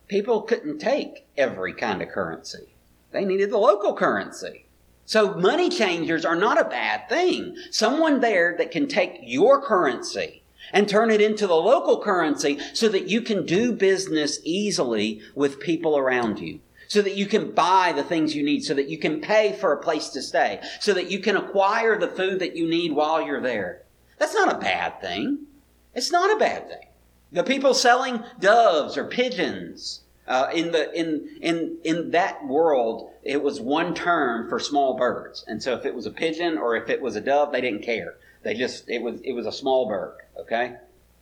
people 0.08 0.42
couldn't 0.42 0.80
take 0.80 1.28
every 1.38 1.74
kind 1.74 2.02
of 2.02 2.10
currency. 2.10 2.70
They 3.12 3.26
needed 3.26 3.52
the 3.52 3.58
local 3.58 3.94
currency. 3.96 4.66
So 5.06 5.34
money 5.34 5.70
changers 5.70 6.24
are 6.24 6.36
not 6.36 6.62
a 6.62 6.70
bad 6.70 7.10
thing. 7.10 7.56
Someone 7.72 8.20
there 8.22 8.56
that 8.58 8.72
can 8.72 8.88
take 8.88 9.20
your 9.24 9.62
currency 9.62 10.44
and 10.72 10.88
turn 10.88 11.10
it 11.10 11.20
into 11.20 11.48
the 11.48 11.56
local 11.56 12.00
currency 12.02 12.60
so 12.74 12.88
that 12.90 13.10
you 13.10 13.22
can 13.22 13.46
do 13.46 13.74
business 13.74 14.40
easily 14.44 15.22
with 15.34 15.60
people 15.60 15.98
around 15.98 16.40
you 16.40 16.60
so 16.90 17.02
that 17.02 17.16
you 17.16 17.28
can 17.28 17.52
buy 17.52 17.94
the 17.96 18.04
things 18.04 18.36
you 18.36 18.44
need, 18.44 18.64
so 18.64 18.74
that 18.74 18.90
you 18.90 18.98
can 18.98 19.22
pay 19.22 19.54
for 19.54 19.72
a 19.72 19.82
place 19.82 20.10
to 20.10 20.22
stay, 20.22 20.60
so 20.82 20.94
that 20.94 21.10
you 21.10 21.20
can 21.20 21.38
acquire 21.38 21.98
the 21.98 22.08
food 22.08 22.40
that 22.40 22.58
you 22.58 22.68
need 22.68 22.92
while 22.92 23.22
you're 23.22 23.42
there. 23.42 23.84
That's 24.18 24.34
not 24.34 24.54
a 24.54 24.58
bad 24.58 25.00
thing. 25.00 25.46
It's 25.94 26.12
not 26.12 26.36
a 26.36 26.40
bad 26.40 26.68
thing. 26.68 26.88
The 27.32 27.44
people 27.44 27.74
selling 27.74 28.24
doves 28.40 28.98
or 28.98 29.06
pigeons 29.06 30.02
uh, 30.28 30.50
in 30.54 30.72
the 30.72 30.92
in 31.00 31.30
in 31.42 31.78
in 31.84 32.12
that 32.12 32.46
world, 32.46 33.12
it 33.24 33.42
was 33.42 33.62
one 33.62 33.94
term 33.94 34.50
for 34.50 34.60
small 34.60 34.96
birds, 34.96 35.44
and 35.48 35.62
so 35.62 35.76
if 35.76 35.86
it 35.86 35.96
was 35.96 36.06
a 36.06 36.12
pigeon 36.12 36.58
or 36.58 36.76
if 36.76 36.90
it 36.90 37.02
was 37.02 37.16
a 37.16 37.22
dove, 37.22 37.52
they 37.52 37.62
didn't 37.62 37.84
care. 37.84 38.16
They 38.44 38.54
just 38.54 38.90
it 38.90 39.02
was 39.02 39.22
it 39.22 39.34
was 39.34 39.46
a 39.46 39.52
small 39.52 39.88
bird. 39.88 40.18
Okay, 40.40 40.76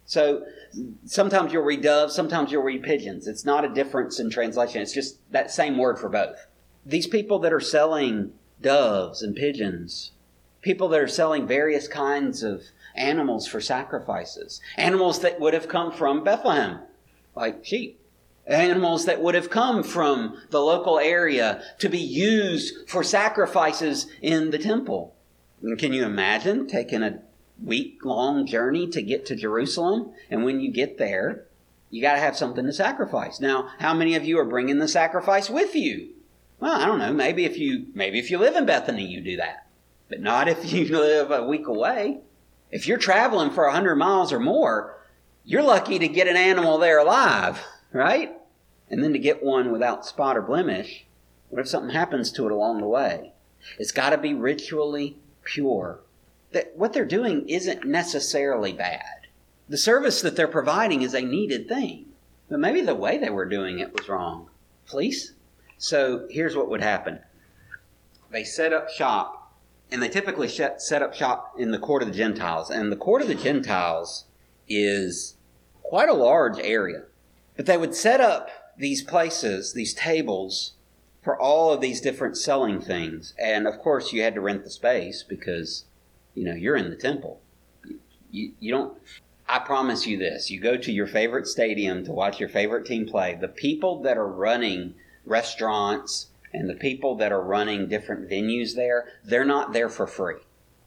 so 0.07 0.45
sometimes 1.05 1.51
you'll 1.51 1.65
read 1.65 1.81
doves, 1.81 2.15
sometimes 2.15 2.49
you'll 2.49 2.63
read 2.63 2.81
pigeons. 2.81 3.27
It's 3.27 3.43
not 3.43 3.65
a 3.65 3.69
difference 3.69 4.21
in 4.21 4.29
translation. 4.29 4.81
It's 4.81 4.93
just 4.93 5.19
that 5.31 5.51
same 5.51 5.77
word 5.77 5.99
for 5.99 6.07
both. 6.07 6.47
These 6.85 7.07
people 7.07 7.39
that 7.39 7.51
are 7.51 7.59
selling 7.59 8.31
doves 8.61 9.21
and 9.21 9.35
pigeons, 9.35 10.13
people 10.61 10.87
that 10.89 11.01
are 11.01 11.09
selling 11.09 11.45
various 11.45 11.89
kinds 11.89 12.41
of 12.41 12.63
animals 12.95 13.47
for 13.47 13.59
sacrifices, 13.59 14.61
animals 14.77 15.19
that 15.19 15.41
would 15.41 15.53
have 15.53 15.67
come 15.67 15.91
from 15.91 16.23
Bethlehem, 16.23 16.79
like 17.35 17.65
sheep, 17.65 17.99
animals 18.45 19.05
that 19.05 19.21
would 19.21 19.35
have 19.35 19.49
come 19.49 19.83
from 19.83 20.41
the 20.51 20.61
local 20.61 20.99
area 20.99 21.61
to 21.79 21.89
be 21.89 21.99
used 21.99 22.89
for 22.89 23.03
sacrifices 23.03 24.07
in 24.21 24.51
the 24.51 24.57
temple. 24.57 25.13
Can 25.77 25.91
you 25.91 26.05
imagine 26.05 26.65
taking 26.65 27.03
a 27.03 27.19
week 27.63 28.03
long 28.03 28.45
journey 28.45 28.87
to 28.87 29.01
get 29.01 29.25
to 29.27 29.35
Jerusalem. 29.35 30.11
And 30.29 30.43
when 30.43 30.59
you 30.61 30.71
get 30.71 30.97
there, 30.97 31.45
you 31.89 32.01
got 32.01 32.13
to 32.13 32.19
have 32.19 32.37
something 32.37 32.65
to 32.65 32.73
sacrifice. 32.73 33.39
Now, 33.39 33.69
how 33.79 33.93
many 33.93 34.15
of 34.15 34.25
you 34.25 34.37
are 34.39 34.45
bringing 34.45 34.79
the 34.79 34.87
sacrifice 34.87 35.49
with 35.49 35.75
you? 35.75 36.09
Well, 36.59 36.79
I 36.79 36.85
don't 36.85 36.99
know. 36.99 37.13
Maybe 37.13 37.45
if 37.45 37.57
you 37.57 37.87
maybe 37.93 38.19
if 38.19 38.31
you 38.31 38.37
live 38.37 38.55
in 38.55 38.65
Bethany, 38.65 39.05
you 39.05 39.21
do 39.21 39.37
that, 39.37 39.67
but 40.09 40.21
not 40.21 40.47
if 40.47 40.71
you 40.71 40.85
live 40.99 41.31
a 41.31 41.45
week 41.45 41.67
away. 41.67 42.21
If 42.71 42.87
you're 42.87 42.97
traveling 42.97 43.51
for 43.51 43.69
hundred 43.69 43.95
miles 43.95 44.33
or 44.33 44.39
more, 44.39 44.97
you're 45.45 45.63
lucky 45.63 45.99
to 45.99 46.07
get 46.07 46.27
an 46.27 46.35
animal 46.35 46.77
there 46.77 46.97
alive, 46.97 47.63
right? 47.93 48.33
And 48.89 49.03
then 49.03 49.13
to 49.13 49.19
get 49.19 49.43
one 49.43 49.71
without 49.71 50.05
spot 50.05 50.35
or 50.35 50.41
blemish. 50.41 51.05
What 51.49 51.61
if 51.61 51.67
something 51.69 51.95
happens 51.95 52.31
to 52.33 52.45
it 52.45 52.51
along 52.51 52.81
the 52.81 52.87
way? 52.87 53.31
It's 53.79 53.91
got 53.91 54.09
to 54.09 54.17
be 54.17 54.33
ritually 54.33 55.17
pure 55.43 55.99
that 56.51 56.75
what 56.75 56.93
they're 56.93 57.05
doing 57.05 57.47
isn't 57.49 57.85
necessarily 57.85 58.73
bad. 58.73 59.27
The 59.69 59.77
service 59.77 60.21
that 60.21 60.35
they're 60.35 60.47
providing 60.47 61.01
is 61.01 61.13
a 61.13 61.21
needed 61.21 61.67
thing. 61.67 62.05
But 62.49 62.59
maybe 62.59 62.81
the 62.81 62.95
way 62.95 63.17
they 63.17 63.29
were 63.29 63.45
doing 63.45 63.79
it 63.79 63.93
was 63.93 64.07
wrong. 64.07 64.49
Police? 64.85 65.33
So 65.77 66.27
here's 66.29 66.55
what 66.55 66.69
would 66.69 66.81
happen 66.81 67.19
they 68.31 68.43
set 68.43 68.73
up 68.73 68.89
shop, 68.89 69.53
and 69.91 70.01
they 70.01 70.09
typically 70.09 70.47
set 70.49 71.01
up 71.01 71.13
shop 71.13 71.53
in 71.57 71.71
the 71.71 71.79
court 71.79 72.01
of 72.01 72.09
the 72.09 72.13
Gentiles. 72.13 72.69
And 72.69 72.91
the 72.91 72.97
court 72.97 73.21
of 73.21 73.27
the 73.27 73.35
Gentiles 73.35 74.25
is 74.67 75.35
quite 75.81 76.09
a 76.09 76.13
large 76.13 76.59
area. 76.59 77.03
But 77.55 77.65
they 77.65 77.77
would 77.77 77.95
set 77.95 78.19
up 78.19 78.49
these 78.77 79.01
places, 79.01 79.73
these 79.73 79.93
tables, 79.93 80.73
for 81.23 81.39
all 81.39 81.73
of 81.73 81.81
these 81.81 82.01
different 82.01 82.37
selling 82.37 82.79
things. 82.79 83.33
And 83.37 83.67
of 83.67 83.79
course, 83.79 84.13
you 84.13 84.21
had 84.21 84.35
to 84.35 84.41
rent 84.41 84.63
the 84.63 84.69
space 84.69 85.23
because 85.23 85.85
you 86.37 86.43
know, 86.43 86.53
you're 86.53 86.75
in 86.75 86.91
the 86.91 86.95
temple. 86.95 87.41
You, 88.29 88.51
you 88.59 88.71
don't, 88.71 88.95
I 89.49 89.59
promise 89.59 90.05
you 90.05 90.17
this 90.17 90.51
you 90.51 90.59
go 90.59 90.77
to 90.77 90.91
your 90.91 91.07
favorite 91.07 91.47
stadium 91.47 92.05
to 92.05 92.11
watch 92.11 92.39
your 92.39 92.49
favorite 92.49 92.85
team 92.85 93.07
play. 93.07 93.35
The 93.41 93.47
people 93.47 94.03
that 94.03 94.17
are 94.17 94.27
running 94.27 94.93
restaurants 95.25 96.27
and 96.53 96.69
the 96.69 96.75
people 96.75 97.15
that 97.15 97.31
are 97.31 97.41
running 97.41 97.87
different 97.87 98.29
venues 98.29 98.75
there, 98.75 99.07
they're 99.23 99.45
not 99.45 99.73
there 99.73 99.89
for 99.89 100.05
free. 100.05 100.35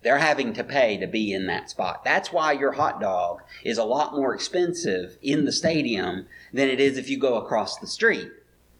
They're 0.03 0.19
having 0.19 0.53
to 0.55 0.65
pay 0.65 0.97
to 0.99 1.07
be 1.09 1.33
in 1.33 1.47
that 1.49 1.69
spot. 1.69 2.05
That's 2.05 2.33
why 2.33 2.53
your 2.53 2.73
hot 2.73 3.01
dog 3.01 3.43
is 3.65 3.77
a 3.77 3.85
lot 3.85 4.15
more 4.15 4.33
expensive 4.35 5.19
in 5.21 5.45
the 5.45 5.53
stadium 5.53 6.27
than 6.53 6.69
it 6.69 6.79
is 6.79 6.97
if 6.97 7.11
you 7.11 7.19
go 7.19 7.35
across 7.35 7.77
the 7.77 7.89
street, 7.89 8.31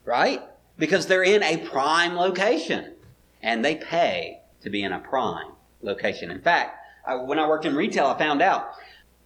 right? 0.05 0.41
Because 0.77 1.07
they're 1.07 1.21
in 1.21 1.43
a 1.43 1.57
prime 1.57 2.15
location 2.15 2.93
and 3.43 3.63
they 3.63 3.75
pay 3.75 4.39
to 4.61 4.69
be 4.69 4.81
in 4.81 4.93
a 4.93 4.99
prime 4.99 5.51
location. 5.81 6.31
In 6.31 6.41
fact, 6.41 6.77
I, 7.05 7.15
when 7.15 7.39
I 7.39 7.47
worked 7.47 7.65
in 7.65 7.75
retail, 7.75 8.07
I 8.07 8.17
found 8.17 8.41
out. 8.41 8.71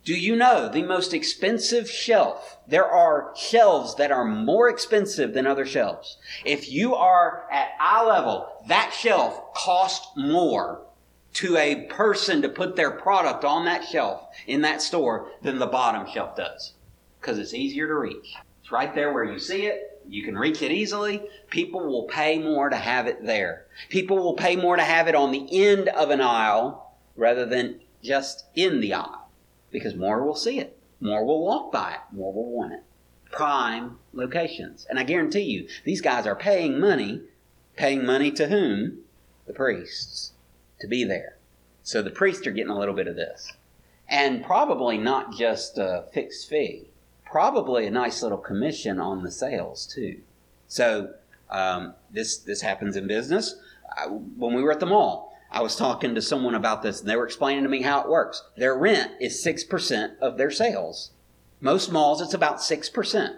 Do 0.03 0.13
you 0.13 0.35
know 0.35 0.69
the 0.69 0.83
most 0.83 1.15
expensive 1.15 1.89
shelf? 1.89 2.59
There 2.67 2.85
are 2.85 3.33
shelves 3.35 3.95
that 3.95 4.12
are 4.12 4.24
more 4.24 4.69
expensive 4.69 5.33
than 5.33 5.47
other 5.47 5.65
shelves. 5.65 6.17
If 6.45 6.71
you 6.71 6.93
are 6.93 7.47
at 7.51 7.69
eye 7.79 8.05
level, 8.05 8.47
that 8.67 8.93
shelf 8.93 9.53
costs 9.55 10.07
more 10.15 10.85
to 11.33 11.57
a 11.57 11.85
person 11.88 12.43
to 12.43 12.50
put 12.50 12.75
their 12.75 12.91
product 12.91 13.43
on 13.43 13.65
that 13.65 13.83
shelf 13.83 14.27
in 14.45 14.62
that 14.62 14.81
store 14.81 15.31
than 15.41 15.57
the 15.57 15.65
bottom 15.65 16.07
shelf 16.13 16.35
does. 16.35 16.74
Because 17.19 17.39
it's 17.39 17.55
easier 17.55 17.88
to 17.88 17.95
reach. 17.95 18.35
It's 18.62 18.71
right 18.71 18.93
there 18.93 19.12
where 19.12 19.24
you 19.24 19.39
see 19.39 19.65
it. 19.65 19.94
You 20.07 20.24
can 20.24 20.38
reach 20.38 20.62
it 20.62 20.71
easily. 20.71 21.24
People 21.50 21.85
will 21.88 22.03
pay 22.03 22.39
more 22.39 22.69
to 22.69 22.75
have 22.75 23.07
it 23.07 23.25
there. 23.25 23.65
People 23.89 24.17
will 24.17 24.35
pay 24.35 24.55
more 24.55 24.75
to 24.75 24.83
have 24.83 25.07
it 25.07 25.15
on 25.15 25.31
the 25.31 25.47
end 25.51 25.89
of 25.89 26.09
an 26.09 26.21
aisle 26.21 26.95
rather 27.15 27.45
than 27.45 27.81
just 28.03 28.45
in 28.55 28.81
the 28.81 28.93
aisle 28.93 29.29
because 29.71 29.95
more 29.95 30.24
will 30.24 30.35
see 30.35 30.59
it. 30.59 30.77
More 31.00 31.25
will 31.25 31.43
walk 31.43 31.71
by 31.71 31.93
it. 31.93 32.00
More 32.12 32.33
will 32.33 32.50
want 32.50 32.74
it. 32.74 32.83
Prime 33.31 33.97
locations. 34.13 34.85
And 34.89 34.97
I 34.97 35.03
guarantee 35.03 35.41
you, 35.41 35.67
these 35.83 36.01
guys 36.01 36.25
are 36.25 36.35
paying 36.35 36.79
money. 36.79 37.21
Paying 37.75 38.05
money 38.05 38.31
to 38.31 38.47
whom? 38.47 39.00
The 39.47 39.53
priests. 39.53 40.31
To 40.79 40.88
be 40.88 41.03
there. 41.03 41.38
So 41.83 42.01
the 42.01 42.09
priests 42.09 42.47
are 42.47 42.51
getting 42.51 42.71
a 42.71 42.79
little 42.79 42.95
bit 42.95 43.07
of 43.07 43.15
this. 43.15 43.51
And 44.07 44.43
probably 44.43 44.97
not 44.97 45.33
just 45.33 45.77
a 45.77 46.05
fixed 46.13 46.47
fee 46.47 46.89
probably 47.36 47.86
a 47.86 47.92
nice 47.92 48.24
little 48.24 48.38
commission 48.38 48.98
on 48.98 49.22
the 49.22 49.30
sales 49.30 49.86
too. 49.86 50.22
So 50.70 51.15
um, 51.50 51.94
this 52.10 52.38
this 52.38 52.62
happens 52.62 52.96
in 52.96 53.08
business. 53.08 53.58
I, 53.92 54.08
when 54.08 54.54
we 54.54 54.63
were 54.63 54.72
at 54.72 54.80
the 54.80 54.86
mall, 54.86 55.38
I 55.51 55.62
was 55.62 55.75
talking 55.75 56.15
to 56.15 56.22
someone 56.22 56.56
about 56.56 56.82
this, 56.82 57.01
and 57.01 57.10
they 57.10 57.18
were 57.18 57.25
explaining 57.25 57.63
to 57.63 57.70
me 57.70 57.82
how 57.82 58.00
it 58.00 58.08
works. 58.08 58.42
Their 58.56 58.77
rent 58.77 59.12
is 59.20 59.44
six 59.44 59.65
percent 59.65 60.13
of 60.22 60.38
their 60.38 60.50
sales. 60.50 61.12
Most 61.60 61.92
malls, 61.92 62.22
it's 62.22 62.34
about 62.34 62.62
six 62.62 62.89
percent. 62.89 63.36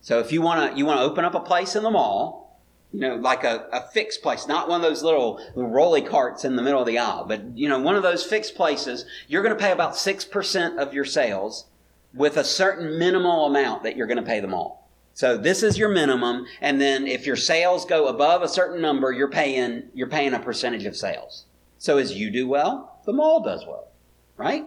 So 0.00 0.20
if 0.20 0.30
you 0.30 0.42
want 0.42 0.70
to 0.70 0.78
you 0.78 0.86
want 0.86 1.00
to 1.00 1.04
open 1.04 1.24
up 1.24 1.34
a 1.34 1.40
place 1.40 1.74
in 1.74 1.82
the 1.82 1.90
mall, 1.90 2.56
you 2.92 3.00
know, 3.00 3.16
like 3.16 3.42
a, 3.42 3.66
a 3.72 3.80
fixed 3.80 4.22
place, 4.22 4.46
not 4.46 4.68
one 4.68 4.80
of 4.80 4.88
those 4.88 5.02
little 5.02 5.40
rolly 5.56 6.02
carts 6.02 6.44
in 6.44 6.54
the 6.54 6.62
middle 6.62 6.82
of 6.82 6.86
the 6.86 6.98
aisle, 6.98 7.24
but 7.24 7.58
you 7.58 7.68
know, 7.68 7.80
one 7.80 7.96
of 7.96 8.04
those 8.04 8.22
fixed 8.22 8.54
places, 8.54 9.06
you're 9.26 9.42
going 9.42 9.56
to 9.56 9.60
pay 9.60 9.72
about 9.72 9.96
six 9.96 10.24
percent 10.24 10.78
of 10.78 10.94
your 10.94 11.04
sales 11.04 11.66
with 12.14 12.36
a 12.36 12.44
certain 12.44 12.98
minimal 12.98 13.46
amount 13.46 13.82
that 13.82 13.96
you're 13.96 14.06
going 14.06 14.16
to 14.16 14.22
pay 14.22 14.40
them 14.40 14.54
all. 14.54 14.88
So 15.14 15.36
this 15.36 15.62
is 15.62 15.76
your 15.76 15.88
minimum, 15.88 16.46
and 16.60 16.80
then 16.80 17.06
if 17.06 17.26
your 17.26 17.36
sales 17.36 17.84
go 17.84 18.06
above 18.06 18.42
a 18.42 18.48
certain 18.48 18.80
number, 18.80 19.12
you're 19.12 19.28
paying 19.28 19.90
you're 19.92 20.08
paying 20.08 20.34
a 20.34 20.38
percentage 20.38 20.86
of 20.86 20.96
sales. 20.96 21.44
So 21.78 21.98
as 21.98 22.14
you 22.14 22.30
do 22.30 22.48
well, 22.48 23.00
the 23.04 23.12
mall 23.12 23.42
does 23.42 23.66
well, 23.66 23.88
right? 24.36 24.66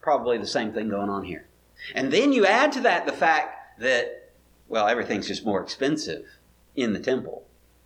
Probably 0.00 0.38
the 0.38 0.46
same 0.46 0.72
thing 0.72 0.88
going 0.88 1.10
on 1.10 1.24
here. 1.24 1.46
And 1.94 2.12
then 2.12 2.32
you 2.32 2.46
add 2.46 2.72
to 2.72 2.80
that 2.82 3.04
the 3.04 3.12
fact 3.12 3.80
that 3.80 4.32
well, 4.68 4.86
everything's 4.86 5.26
just 5.26 5.44
more 5.44 5.60
expensive 5.60 6.24
in 6.76 6.92
the 6.92 7.00
temple 7.00 7.44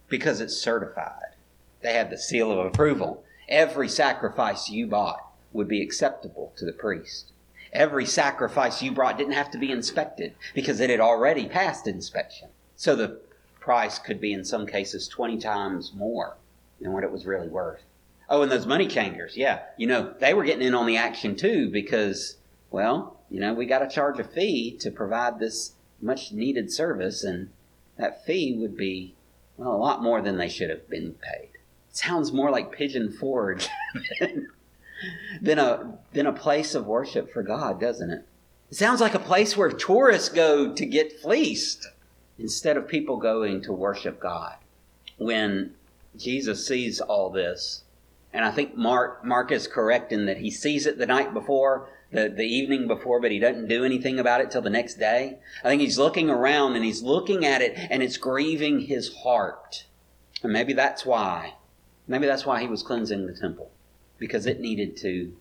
because 0.08 0.40
it's 0.40 0.56
certified. 0.56 1.34
They 1.80 1.94
have 1.94 2.11
the 2.11 2.18
seal 2.18 2.52
of 2.52 2.64
approval. 2.64 3.25
Every 3.49 3.88
sacrifice 3.88 4.68
you 4.68 4.87
bought 4.87 5.20
would 5.52 5.68
be 5.68 5.82
acceptable 5.82 6.52
to 6.56 6.64
the 6.64 6.73
priest. 6.73 7.32
Every 7.75 8.07
sacrifice 8.07 8.83
you 8.83 8.93
brought 8.93 9.19
didn't 9.19 9.33
have 9.33 9.50
to 9.50 9.59
be 9.59 9.73
inspected 9.73 10.35
because 10.54 10.81
it 10.81 10.90
had 10.90 11.00
already 11.00 11.49
passed 11.49 11.87
inspection. 11.88 12.49
So 12.76 12.95
the 12.95 13.21
price 13.59 13.99
could 13.99 14.21
be 14.21 14.33
in 14.33 14.45
some 14.45 14.66
cases 14.66 15.09
20 15.09 15.38
times 15.38 15.93
more 15.95 16.37
than 16.81 16.93
what 16.93 17.02
it 17.02 17.11
was 17.11 17.26
really 17.26 17.49
worth. 17.49 17.83
Oh, 18.28 18.43
and 18.43 18.50
those 18.50 18.66
money 18.66 18.87
changers, 18.87 19.37
yeah, 19.37 19.62
you 19.76 19.87
know, 19.87 20.14
they 20.19 20.35
were 20.35 20.45
getting 20.45 20.66
in 20.66 20.75
on 20.75 20.87
the 20.87 20.97
action 20.97 21.37
too 21.37 21.69
because, 21.71 22.37
well, 22.71 23.19
you 23.31 23.40
know, 23.40 23.52
we 23.52 23.66
got 23.66 23.81
to 23.81 23.88
charge 23.88 24.19
a 24.19 24.25
fee 24.25 24.76
to 24.78 24.90
provide 24.90 25.38
this 25.38 25.73
much 26.00 26.33
needed 26.33 26.73
service, 26.73 27.25
and 27.25 27.50
that 27.97 28.25
fee 28.25 28.54
would 28.57 28.76
be, 28.76 29.14
well, 29.57 29.75
a 29.75 29.76
lot 29.76 30.02
more 30.02 30.21
than 30.21 30.37
they 30.37 30.49
should 30.49 30.71
have 30.71 30.88
been 30.88 31.14
paid. 31.14 31.50
sounds 31.90 32.33
more 32.33 32.50
like 32.50 32.73
Pigeon 32.73 33.11
Forge 33.11 33.69
than, 35.41 35.59
a, 35.59 35.99
than 36.13 36.27
a 36.27 36.33
place 36.33 36.75
of 36.75 36.87
worship 36.87 37.33
for 37.33 37.43
God, 37.43 37.81
doesn't 37.81 38.11
it? 38.11 38.27
It 38.71 38.77
sounds 38.77 39.01
like 39.01 39.15
a 39.15 39.21
place 39.21 39.57
where 39.57 39.71
tourists 39.71 40.29
go 40.29 40.75
to 40.75 40.87
get 40.87 41.21
fleeced 41.21 41.87
instead 42.39 42.77
of 42.77 42.89
people 42.89 43.17
going 43.17 43.63
to 43.63 43.73
worship 43.73 44.19
God. 44.21 44.57
When 45.19 45.75
Jesus 46.17 46.67
sees 46.67 47.01
all 47.01 47.31
this, 47.31 47.85
and 48.33 48.45
I 48.45 48.51
think 48.51 48.77
Mark, 48.77 49.25
Mark 49.25 49.53
is 49.53 49.69
correct 49.69 50.11
in 50.11 50.27
that 50.27 50.39
he 50.39 50.51
sees 50.51 50.87
it 50.87 50.99
the 50.99 51.07
night 51.07 51.33
before, 51.33 51.89
the, 52.11 52.29
the 52.29 52.45
evening 52.45 52.89
before, 52.89 53.21
but 53.21 53.31
he 53.31 53.39
doesn't 53.39 53.69
do 53.69 53.85
anything 53.85 54.19
about 54.19 54.41
it 54.41 54.51
till 54.51 54.63
the 54.63 54.71
next 54.71 54.95
day. 54.95 55.39
I 55.63 55.69
think 55.69 55.81
he's 55.81 55.99
looking 55.99 56.31
around 56.31 56.75
and 56.75 56.85
he's 56.85 57.03
looking 57.03 57.45
at 57.45 57.63
it 57.63 57.77
and 57.91 58.03
it's 58.03 58.17
grieving 58.17 58.81
his 58.81 59.15
heart. 59.23 59.87
And 60.43 60.53
maybe 60.53 60.73
that's 60.73 61.07
why. 61.07 61.55
Maybe 62.07 62.27
that's 62.27 62.45
why 62.45 62.61
he 62.61 62.67
was 62.67 62.83
cleansing 62.83 63.27
the 63.27 63.35
temple. 63.35 63.71
Because 64.18 64.47
it 64.47 64.61
needed 64.61 64.97
to 64.99 65.33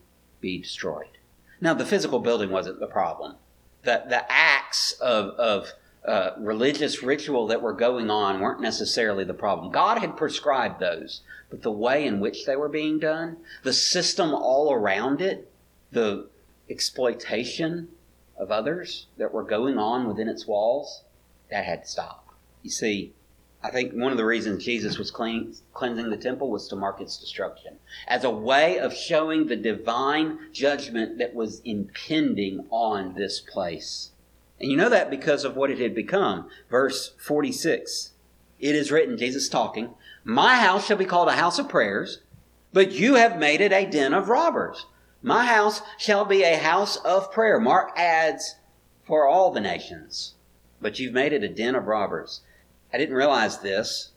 be 0.42 0.62
destroyed. 0.62 1.18
Now, 1.62 1.74
the 1.74 1.86
physical 1.86 2.20
building 2.20 2.50
wasn't 2.50 2.80
the 2.80 2.88
problem. 2.88 3.36
The, 3.84 4.04
the 4.08 4.26
acts 4.32 4.94
of, 5.00 5.30
of 5.32 5.72
uh, 6.06 6.32
religious 6.38 7.02
ritual 7.02 7.48
that 7.48 7.62
were 7.62 7.74
going 7.74 8.10
on 8.10 8.42
weren't 8.42 8.60
necessarily 8.62 9.24
the 9.24 9.34
problem. 9.34 9.72
God 9.72 10.00
had 10.00 10.18
prescribed 10.18 10.80
those, 10.80 11.22
but 11.50 11.62
the 11.62 11.72
way 11.72 12.06
in 12.06 12.20
which 12.20 12.46
they 12.46 12.56
were 12.56 12.70
being 12.70 13.00
done, 13.00 13.38
the 13.64 13.74
system 13.74 14.34
all 14.34 14.74
around 14.74 15.22
it, 15.22 15.50
the 15.92 16.28
exploitation 16.70 17.88
of 18.38 18.52
others 18.52 19.08
that 19.18 19.34
were 19.34 19.44
going 19.44 19.78
on 19.78 20.08
within 20.08 20.28
its 20.28 20.46
walls, 20.46 21.04
that 21.50 21.64
had 21.64 21.84
to 21.84 21.88
stop. 21.88 22.34
You 22.64 22.72
see, 22.72 23.14
I 23.66 23.70
think 23.70 23.94
one 23.94 24.12
of 24.12 24.18
the 24.18 24.26
reasons 24.26 24.66
Jesus 24.66 24.98
was 24.98 25.10
clean, 25.10 25.56
cleansing 25.74 26.10
the 26.10 26.18
temple 26.18 26.52
was 26.52 26.68
to 26.68 26.76
mark 26.76 27.00
its 27.00 27.18
destruction 27.18 27.78
as 28.10 28.26
a 28.26 28.30
way 28.30 28.78
of 28.78 28.94
showing 28.94 29.48
the 29.48 29.56
divine 29.56 30.52
judgment 30.52 31.18
that 31.20 31.34
was 31.34 31.62
impending 31.62 32.66
on 32.70 33.14
this 33.14 33.40
place. 33.40 34.12
And 34.60 34.70
you 34.70 34.76
know 34.76 34.90
that 34.90 35.10
because 35.10 35.46
of 35.46 35.56
what 35.56 35.72
it 35.72 35.80
had 35.80 35.96
become. 35.96 36.50
Verse 36.70 37.14
46 37.18 38.12
It 38.60 38.76
is 38.76 38.92
written, 38.92 39.18
Jesus 39.18 39.48
talking, 39.48 39.94
My 40.26 40.58
house 40.58 40.86
shall 40.86 40.98
be 40.98 41.06
called 41.06 41.30
a 41.30 41.34
house 41.34 41.58
of 41.58 41.70
prayers, 41.70 42.20
but 42.74 42.92
you 42.92 43.16
have 43.16 43.40
made 43.40 43.62
it 43.62 43.72
a 43.72 43.86
den 43.86 44.14
of 44.14 44.28
robbers. 44.28 44.88
My 45.22 45.46
house 45.46 45.82
shall 45.98 46.26
be 46.26 46.44
a 46.44 46.58
house 46.58 46.98
of 46.98 47.32
prayer. 47.32 47.62
Mark 47.62 47.92
adds, 47.96 48.56
For 49.06 49.26
all 49.26 49.52
the 49.52 49.62
nations, 49.62 50.34
but 50.82 51.00
you've 51.00 51.14
made 51.14 51.32
it 51.32 51.44
a 51.44 51.50
den 51.50 51.76
of 51.76 51.88
robbers. 51.88 52.42
I 52.94 52.98
didn't 52.98 53.16
realize 53.16 53.60
this 53.60 54.12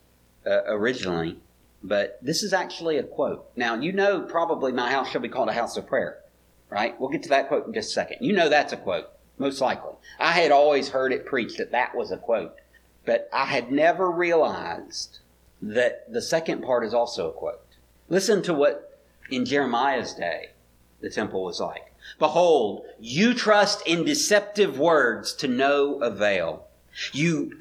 uh, 0.46 0.62
originally, 0.66 1.38
but 1.82 2.18
this 2.22 2.42
is 2.42 2.52
actually 2.52 2.98
a 2.98 3.02
quote. 3.02 3.48
Now, 3.56 3.74
you 3.74 3.92
know 3.92 4.20
probably 4.20 4.72
my 4.72 4.90
house 4.90 5.10
shall 5.10 5.22
be 5.22 5.30
called 5.30 5.48
a 5.48 5.54
house 5.54 5.76
of 5.76 5.86
prayer, 5.86 6.18
right? 6.68 6.98
We'll 7.00 7.08
get 7.08 7.22
to 7.24 7.28
that 7.30 7.48
quote 7.48 7.66
in 7.66 7.72
just 7.72 7.90
a 7.90 7.94
second. 7.94 8.18
You 8.20 8.34
know 8.34 8.48
that's 8.48 8.74
a 8.74 8.76
quote, 8.76 9.08
most 9.38 9.60
likely. 9.60 9.94
I 10.20 10.32
had 10.32 10.52
always 10.52 10.90
heard 10.90 11.12
it 11.12 11.24
preached 11.24 11.56
that 11.58 11.72
that 11.72 11.94
was 11.94 12.10
a 12.10 12.18
quote, 12.18 12.54
but 13.06 13.30
I 13.32 13.46
had 13.46 13.72
never 13.72 14.10
realized 14.10 15.20
that 15.62 16.12
the 16.12 16.22
second 16.22 16.62
part 16.62 16.84
is 16.84 16.92
also 16.92 17.30
a 17.30 17.32
quote. 17.32 17.60
Listen 18.08 18.42
to 18.42 18.52
what 18.52 19.00
in 19.30 19.46
Jeremiah's 19.46 20.12
day 20.12 20.50
the 21.00 21.10
temple 21.10 21.44
was 21.44 21.60
like. 21.60 21.92
Behold, 22.18 22.84
you 23.00 23.34
trust 23.34 23.86
in 23.86 24.04
deceptive 24.04 24.78
words 24.78 25.32
to 25.34 25.48
no 25.48 25.94
avail. 26.00 26.66
You 27.12 27.52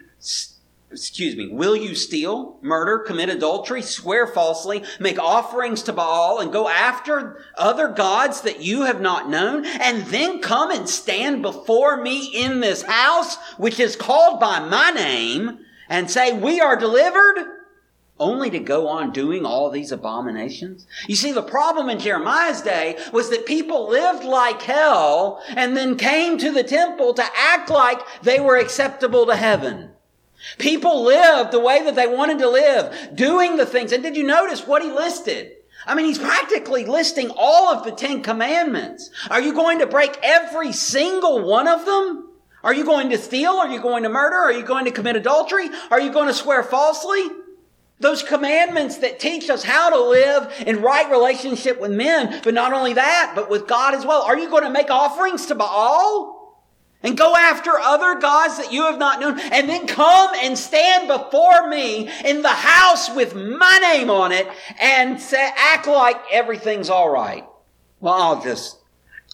excuse 0.95 1.35
me, 1.35 1.49
will 1.49 1.75
you 1.75 1.93
steal, 1.93 2.57
murder, 2.61 2.99
commit 2.99 3.27
adultery, 3.29 3.81
swear 3.81 4.25
falsely, 4.25 4.83
make 4.99 5.19
offerings 5.19 5.83
to 5.83 5.93
Baal, 5.93 6.39
and 6.39 6.53
go 6.53 6.69
after 6.69 7.43
other 7.57 7.89
gods 7.89 8.41
that 8.41 8.61
you 8.61 8.83
have 8.83 9.01
not 9.01 9.29
known, 9.29 9.65
and 9.65 10.05
then 10.05 10.39
come 10.39 10.71
and 10.71 10.87
stand 10.87 11.41
before 11.41 12.01
me 12.01 12.25
in 12.27 12.61
this 12.61 12.83
house, 12.83 13.35
which 13.57 13.79
is 13.79 13.97
called 13.97 14.39
by 14.39 14.59
my 14.59 14.91
name, 14.91 15.59
and 15.89 16.09
say, 16.09 16.31
We 16.31 16.61
are 16.61 16.77
delivered? 16.77 17.55
Only 18.17 18.49
to 18.51 18.59
go 18.59 18.87
on 18.87 19.11
doing 19.11 19.45
all 19.45 19.69
these 19.69 19.91
abominations? 19.91 20.87
You 21.05 21.17
see, 21.17 21.33
the 21.33 21.43
problem 21.43 21.89
in 21.89 21.99
Jeremiah's 21.99 22.61
day 22.61 22.97
was 23.11 23.29
that 23.29 23.45
people 23.45 23.89
lived 23.89 24.23
like 24.23 24.61
hell 24.61 25.43
and 25.49 25.75
then 25.75 25.97
came 25.97 26.37
to 26.37 26.51
the 26.51 26.63
temple 26.63 27.13
to 27.15 27.25
act 27.35 27.69
like 27.69 27.99
they 28.23 28.39
were 28.39 28.55
acceptable 28.55 29.25
to 29.25 29.35
heaven. 29.35 29.89
People 30.57 31.03
lived 31.03 31.51
the 31.51 31.59
way 31.59 31.83
that 31.83 31.95
they 31.95 32.07
wanted 32.07 32.39
to 32.39 32.49
live, 32.49 33.15
doing 33.15 33.57
the 33.57 33.65
things. 33.65 33.91
And 33.91 34.03
did 34.03 34.15
you 34.15 34.23
notice 34.23 34.65
what 34.65 34.83
he 34.83 34.91
listed? 34.91 35.51
I 35.85 35.95
mean, 35.95 36.05
he's 36.05 36.17
practically 36.17 36.85
listing 36.85 37.31
all 37.35 37.73
of 37.73 37.83
the 37.83 37.91
Ten 37.91 38.23
Commandments. 38.23 39.11
Are 39.29 39.41
you 39.41 39.53
going 39.53 39.79
to 39.79 39.87
break 39.87 40.17
every 40.23 40.71
single 40.71 41.47
one 41.47 41.67
of 41.67 41.85
them? 41.85 42.29
Are 42.63 42.73
you 42.73 42.83
going 42.83 43.11
to 43.11 43.17
steal? 43.17 43.51
Are 43.51 43.69
you 43.69 43.79
going 43.79 44.03
to 44.03 44.09
murder? 44.09 44.37
Are 44.37 44.51
you 44.51 44.63
going 44.63 44.85
to 44.85 44.91
commit 44.91 45.15
adultery? 45.15 45.69
Are 45.91 46.01
you 46.01 46.11
going 46.11 46.27
to 46.27 46.33
swear 46.33 46.63
falsely? 46.63 47.23
Those 47.99 48.23
commandments 48.23 48.97
that 48.97 49.19
teach 49.19 49.49
us 49.49 49.63
how 49.63 49.89
to 49.89 50.09
live 50.09 50.51
in 50.65 50.81
right 50.81 51.09
relationship 51.09 51.79
with 51.79 51.91
men, 51.91 52.41
but 52.43 52.53
not 52.53 52.73
only 52.73 52.93
that, 52.93 53.33
but 53.35 53.49
with 53.49 53.67
God 53.67 53.93
as 53.93 54.05
well. 54.05 54.23
Are 54.23 54.37
you 54.37 54.49
going 54.49 54.63
to 54.63 54.69
make 54.69 54.89
offerings 54.89 55.45
to 55.45 55.55
Baal? 55.55 56.34
And 57.05 57.15
go 57.15 57.35
after 57.35 57.77
other 57.77 58.19
gods 58.19 58.57
that 58.57 58.73
you 58.73 58.81
have 58.81 58.97
not 58.97 59.19
known, 59.19 59.39
and 59.39 59.69
then 59.69 59.85
come 59.85 60.31
and 60.41 60.57
stand 60.57 61.07
before 61.07 61.69
me 61.69 62.09
in 62.25 62.41
the 62.41 62.49
house 62.49 63.13
with 63.15 63.35
my 63.35 63.77
name 63.81 64.09
on 64.09 64.31
it 64.31 64.47
and 64.79 65.21
say, 65.21 65.51
act 65.55 65.85
like 65.85 66.19
everything's 66.31 66.89
all 66.89 67.09
right. 67.09 67.45
Well, 67.99 68.15
I'll 68.15 68.41
just, 68.41 68.79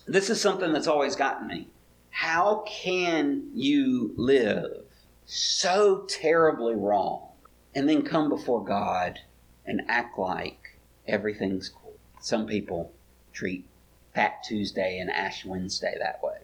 this 0.06 0.30
is 0.30 0.42
something 0.42 0.74
that's 0.74 0.88
always 0.88 1.16
gotten 1.16 1.48
me. 1.48 1.70
How 2.10 2.66
can 2.68 3.50
you 3.54 4.14
live 4.18 4.84
so 5.26 6.06
terribly 6.10 6.76
wrong 6.76 7.30
and 7.74 7.88
then 7.88 8.02
come 8.02 8.28
before 8.28 8.66
God 8.66 9.18
and 9.66 9.82
act 9.88 10.20
like 10.20 10.78
everything's 11.08 11.70
cool? 11.70 11.96
Some 12.20 12.46
people 12.46 12.92
treat 13.32 13.66
Fat 14.14 14.44
Tuesday 14.44 15.00
and 15.00 15.10
Ash 15.10 15.46
Wednesday 15.46 15.96
that 16.00 16.22
way 16.22 16.40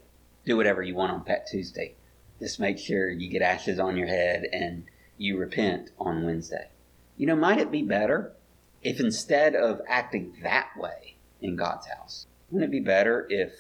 do 0.48 0.56
whatever 0.56 0.82
you 0.82 0.96
want 0.96 1.12
on 1.12 1.26
Fat 1.26 1.46
Tuesday. 1.46 1.94
Just 2.40 2.60
make 2.60 2.80
sure 2.80 3.10
you 3.10 3.30
get 3.30 3.42
ashes 3.42 3.80
on 3.80 3.98
your 3.98 4.08
head 4.08 4.46
and 4.54 4.86
you 5.18 5.38
repent 5.38 5.92
on 6.00 6.24
Wednesday. 6.26 6.70
You 7.18 7.28
know, 7.28 7.36
might 7.36 7.60
it 7.60 7.70
be 7.70 7.84
better 7.84 8.32
if 8.82 9.02
instead 9.02 9.56
of 9.56 9.82
acting 9.90 10.38
that 10.44 10.70
way 10.78 11.18
in 11.42 11.58
God's 11.58 11.88
house, 11.88 12.28
wouldn't 12.50 12.70
it 12.70 12.72
be 12.72 12.80
better 12.80 13.28
if 13.30 13.52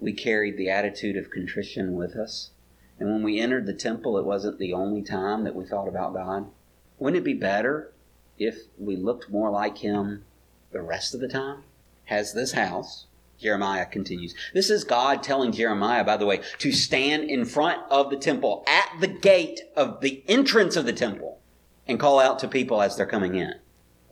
we 0.00 0.12
carried 0.12 0.56
the 0.56 0.68
attitude 0.68 1.16
of 1.16 1.30
contrition 1.30 1.94
with 1.94 2.16
us? 2.16 2.50
And 2.98 3.08
when 3.08 3.22
we 3.22 3.38
entered 3.38 3.66
the 3.66 3.72
temple, 3.72 4.18
it 4.18 4.24
wasn't 4.24 4.58
the 4.58 4.72
only 4.72 5.02
time 5.02 5.44
that 5.44 5.54
we 5.54 5.64
thought 5.64 5.86
about 5.86 6.14
God. 6.14 6.50
Wouldn't 6.98 7.20
it 7.20 7.24
be 7.24 7.34
better 7.34 7.92
if 8.36 8.56
we 8.78 8.96
looked 8.96 9.30
more 9.30 9.50
like 9.50 9.78
Him 9.78 10.24
the 10.72 10.82
rest 10.82 11.14
of 11.14 11.20
the 11.20 11.28
time? 11.28 11.62
Has 12.06 12.32
this 12.32 12.52
house 12.52 13.06
Jeremiah 13.42 13.84
continues. 13.86 14.34
This 14.54 14.70
is 14.70 14.84
God 14.84 15.22
telling 15.22 15.52
Jeremiah, 15.52 16.04
by 16.04 16.16
the 16.16 16.26
way, 16.26 16.40
to 16.58 16.72
stand 16.72 17.24
in 17.24 17.44
front 17.44 17.82
of 17.90 18.08
the 18.08 18.16
temple, 18.16 18.64
at 18.68 18.88
the 19.00 19.08
gate 19.08 19.60
of 19.76 20.00
the 20.00 20.22
entrance 20.28 20.76
of 20.76 20.86
the 20.86 20.92
temple, 20.92 21.40
and 21.88 21.98
call 21.98 22.20
out 22.20 22.38
to 22.38 22.48
people 22.48 22.80
as 22.80 22.96
they're 22.96 23.04
coming 23.04 23.34
in. 23.34 23.54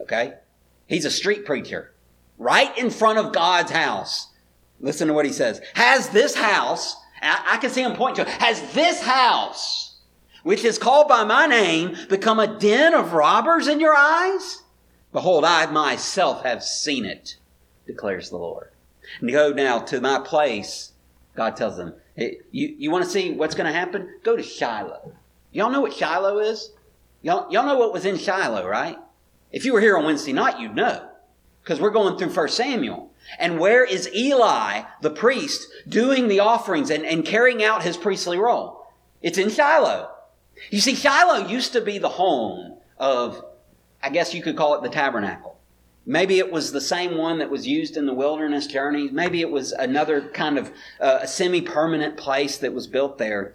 Okay? 0.00 0.34
He's 0.88 1.04
a 1.04 1.10
street 1.10 1.46
preacher, 1.46 1.94
right 2.36 2.76
in 2.76 2.90
front 2.90 3.18
of 3.18 3.32
God's 3.32 3.70
house. 3.70 4.32
Listen 4.80 5.06
to 5.08 5.14
what 5.14 5.26
he 5.26 5.32
says. 5.32 5.60
Has 5.74 6.08
this 6.08 6.34
house, 6.34 6.96
I, 7.22 7.52
I 7.52 7.56
can 7.58 7.70
see 7.70 7.82
him 7.82 7.94
point 7.94 8.16
to 8.16 8.22
it, 8.22 8.28
has 8.28 8.72
this 8.72 9.00
house, 9.02 10.00
which 10.42 10.64
is 10.64 10.78
called 10.78 11.06
by 11.06 11.22
my 11.22 11.46
name, 11.46 11.96
become 12.08 12.40
a 12.40 12.58
den 12.58 12.94
of 12.94 13.12
robbers 13.12 13.68
in 13.68 13.78
your 13.78 13.94
eyes? 13.94 14.62
Behold, 15.12 15.44
I 15.44 15.66
myself 15.66 16.42
have 16.42 16.64
seen 16.64 17.04
it, 17.04 17.36
declares 17.86 18.30
the 18.30 18.38
Lord 18.38 18.70
go 19.26 19.52
now 19.52 19.80
to 19.80 20.00
my 20.00 20.20
place. 20.20 20.92
God 21.34 21.56
tells 21.56 21.76
them, 21.76 21.94
hey, 22.14 22.38
you, 22.50 22.74
you 22.78 22.90
want 22.90 23.04
to 23.04 23.10
see 23.10 23.32
what's 23.32 23.54
going 23.54 23.66
to 23.66 23.78
happen? 23.78 24.08
Go 24.22 24.36
to 24.36 24.42
Shiloh. 24.42 25.12
Y'all 25.52 25.70
know 25.70 25.80
what 25.80 25.92
Shiloh 25.92 26.38
is? 26.38 26.72
Y'all, 27.22 27.50
y'all 27.52 27.66
know 27.66 27.78
what 27.78 27.92
was 27.92 28.04
in 28.04 28.16
Shiloh, 28.16 28.66
right? 28.66 28.96
If 29.52 29.64
you 29.64 29.72
were 29.72 29.80
here 29.80 29.96
on 29.96 30.04
Wednesday 30.04 30.32
night, 30.32 30.60
you'd 30.60 30.74
know. 30.74 31.08
Because 31.62 31.80
we're 31.80 31.90
going 31.90 32.16
through 32.16 32.32
1 32.32 32.48
Samuel. 32.48 33.10
And 33.38 33.58
where 33.58 33.84
is 33.84 34.12
Eli, 34.14 34.82
the 35.02 35.10
priest, 35.10 35.68
doing 35.88 36.28
the 36.28 36.40
offerings 36.40 36.90
and, 36.90 37.04
and 37.04 37.24
carrying 37.24 37.62
out 37.62 37.82
his 37.82 37.96
priestly 37.96 38.38
role? 38.38 38.86
It's 39.22 39.38
in 39.38 39.50
Shiloh. 39.50 40.10
You 40.70 40.80
see, 40.80 40.94
Shiloh 40.94 41.48
used 41.48 41.72
to 41.74 41.80
be 41.80 41.98
the 41.98 42.08
home 42.08 42.78
of, 42.98 43.44
I 44.02 44.10
guess 44.10 44.34
you 44.34 44.42
could 44.42 44.56
call 44.56 44.74
it 44.74 44.82
the 44.82 44.88
tabernacle. 44.88 45.58
Maybe 46.18 46.38
it 46.38 46.50
was 46.50 46.72
the 46.72 46.80
same 46.80 47.12
one 47.16 47.38
that 47.38 47.50
was 47.50 47.68
used 47.78 47.96
in 47.96 48.06
the 48.06 48.20
wilderness 48.22 48.66
journey. 48.66 49.08
Maybe 49.22 49.40
it 49.40 49.52
was 49.58 49.70
another 49.70 50.18
kind 50.42 50.58
of 50.58 50.72
uh, 51.00 51.24
semi-permanent 51.24 52.16
place 52.16 52.58
that 52.58 52.74
was 52.74 52.88
built 52.88 53.16
there. 53.18 53.54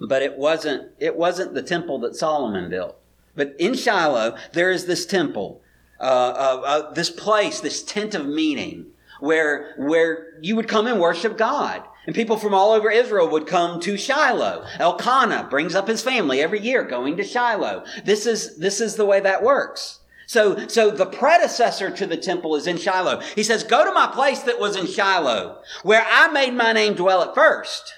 But 0.00 0.22
it 0.22 0.38
wasn't, 0.38 0.82
it 0.98 1.14
wasn't 1.16 1.52
the 1.52 1.62
temple 1.74 1.98
that 2.00 2.16
Solomon 2.16 2.70
built. 2.70 2.96
But 3.36 3.54
in 3.58 3.74
Shiloh, 3.74 4.36
there 4.52 4.70
is 4.70 4.86
this 4.86 5.04
temple. 5.04 5.60
uh, 6.02 6.04
uh, 6.04 6.62
uh, 6.64 6.92
this 6.92 7.10
place, 7.10 7.60
this 7.60 7.82
tent 7.82 8.14
of 8.14 8.26
meeting, 8.26 8.86
where 9.20 9.74
where 9.78 10.34
you 10.42 10.56
would 10.56 10.66
come 10.66 10.88
and 10.88 11.00
worship 11.00 11.38
God. 11.38 11.84
And 12.04 12.16
people 12.16 12.36
from 12.36 12.52
all 12.52 12.72
over 12.72 12.90
Israel 12.90 13.28
would 13.28 13.46
come 13.46 13.78
to 13.82 13.96
Shiloh. 13.96 14.66
Elkanah 14.80 15.46
brings 15.48 15.76
up 15.76 15.86
his 15.86 16.02
family 16.02 16.40
every 16.40 16.58
year 16.58 16.82
going 16.82 17.16
to 17.18 17.22
Shiloh. 17.22 17.84
This 18.04 18.26
is, 18.26 18.56
this 18.56 18.80
is 18.80 18.96
the 18.96 19.06
way 19.06 19.20
that 19.20 19.44
works. 19.44 20.00
So, 20.32 20.66
so 20.66 20.90
the 20.90 21.04
predecessor 21.04 21.90
to 21.90 22.06
the 22.06 22.16
temple 22.16 22.56
is 22.56 22.66
in 22.66 22.78
Shiloh. 22.78 23.20
He 23.34 23.42
says, 23.42 23.64
go 23.64 23.84
to 23.84 23.92
my 23.92 24.06
place 24.06 24.40
that 24.44 24.58
was 24.58 24.76
in 24.76 24.86
Shiloh, 24.86 25.58
where 25.82 26.06
I 26.10 26.28
made 26.28 26.54
my 26.54 26.72
name 26.72 26.94
dwell 26.94 27.20
at 27.20 27.34
first, 27.34 27.92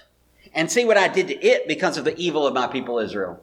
and 0.53 0.69
see 0.69 0.85
what 0.85 0.97
I 0.97 1.07
did 1.07 1.29
to 1.29 1.41
it 1.41 1.69
because 1.69 1.97
of 1.97 2.05
the 2.05 2.19
evil 2.19 2.45
of 2.45 2.53
my 2.53 2.67
people 2.67 2.99
Israel. 2.99 3.41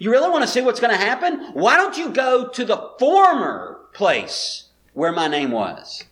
You 0.00 0.10
really 0.10 0.28
want 0.28 0.42
to 0.42 0.50
see 0.50 0.60
what's 0.60 0.80
going 0.80 0.92
to 0.92 0.96
happen? 0.96 1.52
Why 1.52 1.76
don't 1.76 1.96
you 1.96 2.08
go 2.08 2.48
to 2.48 2.64
the 2.64 2.90
former 2.98 3.78
place 3.92 4.70
where 4.92 5.12
my 5.12 5.28
name 5.28 5.52
was 5.52 6.02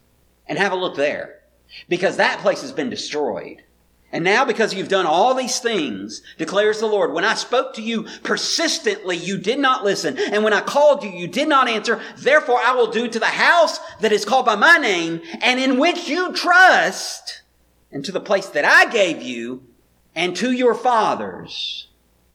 and 0.47 0.57
have 0.57 0.71
a 0.71 0.77
look 0.77 0.95
there? 0.95 1.41
Because 1.89 2.17
that 2.19 2.39
place 2.39 2.61
has 2.61 2.71
been 2.71 2.91
destroyed. 2.91 3.65
And 4.13 4.25
now, 4.25 4.45
because 4.45 4.75
you've 4.75 4.89
done 4.89 5.07
all 5.07 5.35
these 5.35 5.61
things, 5.61 6.23
declares 6.37 6.81
the 6.81 6.87
Lord, 6.87 7.13
when 7.13 7.25
I 7.25 7.35
spoke 7.35 7.75
to 7.75 7.83
you 7.83 8.05
persistently, 8.25 9.17
you 9.17 9.39
did 9.39 9.61
not 9.61 9.85
listen. 9.85 10.19
And 10.19 10.43
when 10.43 10.53
I 10.53 10.63
called 10.63 11.05
you, 11.05 11.11
you 11.11 11.29
did 11.29 11.49
not 11.49 11.69
answer. 11.69 12.01
Therefore, 12.17 12.59
I 12.61 12.73
will 12.73 12.91
do 12.91 13.07
to 13.07 13.19
the 13.21 13.27
house 13.27 13.79
that 14.01 14.11
is 14.11 14.25
called 14.25 14.47
by 14.47 14.57
my 14.57 14.79
name 14.79 15.21
and 15.41 15.61
in 15.61 15.79
which 15.79 16.09
you 16.09 16.33
trust, 16.33 17.43
and 17.93 18.05
to 18.05 18.11
the 18.11 18.21
place 18.21 18.47
that 18.47 18.65
I 18.65 18.91
gave 18.91 19.23
you, 19.23 19.63
and 20.15 20.35
to 20.37 20.51
your 20.51 20.75
fathers, 20.75 21.87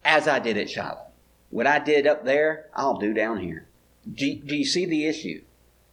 as 0.04 0.30
I 0.30 0.40
did 0.40 0.58
at 0.58 0.70
Shiloh. 0.70 1.08
What 1.50 1.68
I 1.68 1.80
did 1.80 2.08
up 2.08 2.24
there, 2.24 2.68
I'll 2.74 2.98
do 2.98 3.14
down 3.14 3.40
here. 3.40 3.68
Do, 4.10 4.36
do 4.36 4.56
you 4.56 4.66
see 4.66 4.86
the 4.86 5.06
issue? 5.08 5.42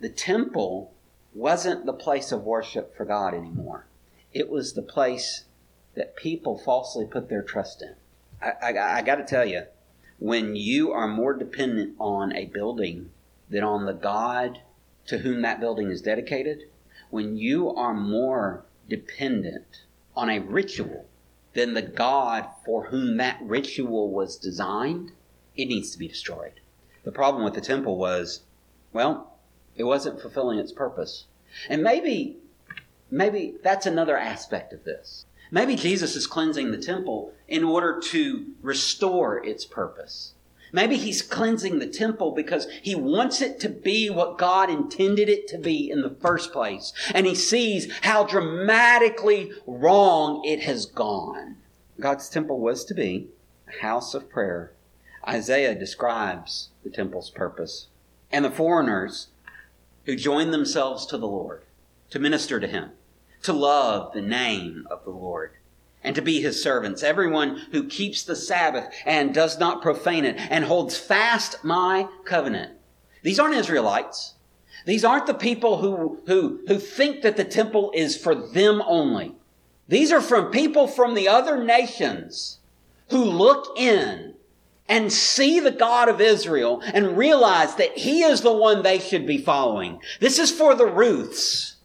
The 0.00 0.08
temple 0.08 0.92
wasn't 1.34 1.86
the 1.86 1.92
place 1.92 2.30
of 2.30 2.44
worship 2.44 2.96
for 2.96 3.04
God 3.04 3.34
anymore. 3.34 3.86
It 4.32 4.48
was 4.48 4.72
the 4.72 4.82
place 4.82 5.44
that 5.94 6.16
people 6.16 6.58
falsely 6.58 7.06
put 7.06 7.28
their 7.28 7.42
trust 7.42 7.82
in. 7.82 7.94
I, 8.40 8.72
I, 8.72 8.98
I 8.98 9.02
got 9.02 9.16
to 9.16 9.24
tell 9.24 9.44
you, 9.44 9.64
when 10.18 10.56
you 10.56 10.92
are 10.92 11.08
more 11.08 11.34
dependent 11.34 11.96
on 11.98 12.34
a 12.34 12.46
building 12.46 13.10
than 13.50 13.64
on 13.64 13.86
the 13.86 13.92
God 13.92 14.60
to 15.06 15.18
whom 15.18 15.42
that 15.42 15.60
building 15.60 15.90
is 15.90 16.00
dedicated, 16.00 16.64
when 17.10 17.36
you 17.36 17.70
are 17.74 17.92
more 17.92 18.64
dependent 18.88 19.82
on 20.16 20.30
a 20.30 20.38
ritual 20.38 21.06
than 21.54 21.74
the 21.74 21.82
God 21.82 22.46
for 22.64 22.86
whom 22.86 23.16
that 23.18 23.38
ritual 23.42 24.10
was 24.10 24.36
designed, 24.36 25.12
it 25.56 25.66
needs 25.66 25.90
to 25.90 25.98
be 25.98 26.08
destroyed. 26.08 26.60
The 27.04 27.12
problem 27.12 27.44
with 27.44 27.54
the 27.54 27.60
temple 27.60 27.96
was, 27.96 28.42
well, 28.92 29.34
it 29.76 29.84
wasn't 29.84 30.20
fulfilling 30.20 30.58
its 30.58 30.72
purpose. 30.72 31.26
And 31.68 31.82
maybe, 31.82 32.38
maybe 33.10 33.56
that's 33.62 33.86
another 33.86 34.16
aspect 34.16 34.72
of 34.72 34.84
this. 34.84 35.26
Maybe 35.54 35.76
Jesus 35.76 36.16
is 36.16 36.26
cleansing 36.26 36.70
the 36.70 36.78
temple 36.78 37.34
in 37.46 37.62
order 37.62 38.00
to 38.00 38.46
restore 38.62 39.44
its 39.44 39.66
purpose. 39.66 40.32
Maybe 40.72 40.96
he's 40.96 41.20
cleansing 41.20 41.78
the 41.78 41.86
temple 41.86 42.30
because 42.30 42.66
he 42.80 42.94
wants 42.94 43.42
it 43.42 43.60
to 43.60 43.68
be 43.68 44.08
what 44.08 44.38
God 44.38 44.70
intended 44.70 45.28
it 45.28 45.46
to 45.48 45.58
be 45.58 45.90
in 45.90 46.00
the 46.00 46.16
first 46.22 46.54
place. 46.54 46.94
And 47.14 47.26
he 47.26 47.34
sees 47.34 47.92
how 48.00 48.24
dramatically 48.24 49.52
wrong 49.66 50.42
it 50.42 50.62
has 50.62 50.86
gone. 50.86 51.56
God's 52.00 52.30
temple 52.30 52.58
was 52.58 52.86
to 52.86 52.94
be 52.94 53.28
a 53.68 53.82
house 53.82 54.14
of 54.14 54.30
prayer. 54.30 54.72
Isaiah 55.28 55.74
describes 55.74 56.70
the 56.82 56.88
temple's 56.90 57.28
purpose. 57.28 57.88
And 58.30 58.42
the 58.42 58.50
foreigners 58.50 59.28
who 60.06 60.16
joined 60.16 60.54
themselves 60.54 61.04
to 61.06 61.18
the 61.18 61.28
Lord 61.28 61.64
to 62.08 62.18
minister 62.18 62.58
to 62.58 62.66
him 62.66 62.92
to 63.42 63.52
love 63.52 64.12
the 64.12 64.22
name 64.22 64.86
of 64.90 65.04
the 65.04 65.10
Lord 65.10 65.52
and 66.04 66.14
to 66.16 66.22
be 66.22 66.40
his 66.40 66.62
servants. 66.62 67.02
Everyone 67.02 67.56
who 67.72 67.86
keeps 67.86 68.22
the 68.22 68.36
Sabbath 68.36 68.92
and 69.06 69.34
does 69.34 69.58
not 69.58 69.82
profane 69.82 70.24
it 70.24 70.36
and 70.50 70.64
holds 70.64 70.96
fast 70.96 71.62
my 71.64 72.08
covenant. 72.24 72.72
These 73.22 73.38
aren't 73.38 73.54
Israelites. 73.54 74.34
These 74.84 75.04
aren't 75.04 75.26
the 75.26 75.34
people 75.34 75.78
who, 75.78 76.20
who, 76.26 76.60
who 76.66 76.78
think 76.78 77.22
that 77.22 77.36
the 77.36 77.44
temple 77.44 77.92
is 77.94 78.16
for 78.16 78.34
them 78.34 78.82
only. 78.84 79.34
These 79.88 80.10
are 80.10 80.20
from 80.20 80.50
people 80.50 80.88
from 80.88 81.14
the 81.14 81.28
other 81.28 81.62
nations 81.62 82.58
who 83.10 83.24
look 83.24 83.78
in 83.78 84.34
and 84.88 85.12
see 85.12 85.60
the 85.60 85.70
God 85.70 86.08
of 86.08 86.20
Israel 86.20 86.82
and 86.82 87.16
realize 87.16 87.76
that 87.76 87.96
he 87.96 88.22
is 88.22 88.40
the 88.40 88.52
one 88.52 88.82
they 88.82 88.98
should 88.98 89.26
be 89.26 89.38
following. 89.38 90.00
This 90.18 90.38
is 90.38 90.50
for 90.50 90.74
the 90.74 90.86
Ruths 90.86 91.76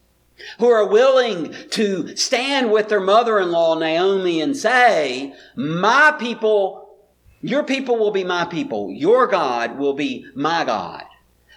who 0.59 0.69
are 0.69 0.87
willing 0.87 1.53
to 1.71 2.15
stand 2.15 2.71
with 2.71 2.89
their 2.89 2.99
mother-in-law 2.99 3.79
Naomi 3.79 4.41
and 4.41 4.55
say, 4.55 5.33
my 5.55 6.15
people, 6.19 6.89
your 7.41 7.63
people 7.63 7.97
will 7.97 8.11
be 8.11 8.23
my 8.23 8.45
people. 8.45 8.91
Your 8.91 9.27
God 9.27 9.77
will 9.77 9.93
be 9.93 10.25
my 10.35 10.63
God. 10.63 11.03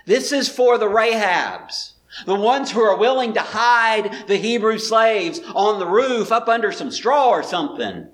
This 0.07 0.33
is 0.33 0.49
for 0.49 0.79
the 0.79 0.89
Rahabs. 0.89 1.93
The 2.27 2.35
ones 2.35 2.71
who 2.71 2.81
are 2.81 2.97
willing 2.97 3.35
to 3.35 3.41
hide 3.41 4.27
the 4.27 4.37
Hebrew 4.37 4.79
slaves 4.79 5.41
on 5.55 5.79
the 5.79 5.87
roof 5.87 6.33
up 6.33 6.49
under 6.49 6.73
some 6.73 6.91
straw 6.91 7.29
or 7.29 7.43
something. 7.43 8.09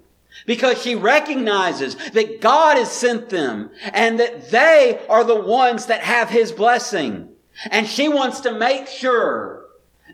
Because 0.45 0.83
she 0.83 0.95
recognizes 0.95 1.97
that 2.11 2.43
God 2.43 2.77
has 2.77 2.93
sent 2.93 3.31
them 3.31 3.71
and 3.95 4.21
that 4.21 4.51
they 4.51 5.01
are 5.09 5.25
the 5.25 5.41
ones 5.41 5.87
that 5.87 6.03
have 6.03 6.29
His 6.29 6.53
blessing. 6.53 7.31
And 7.71 7.87
she 7.87 8.09
wants 8.09 8.41
to 8.41 8.53
make 8.53 8.87
sure 8.87 9.66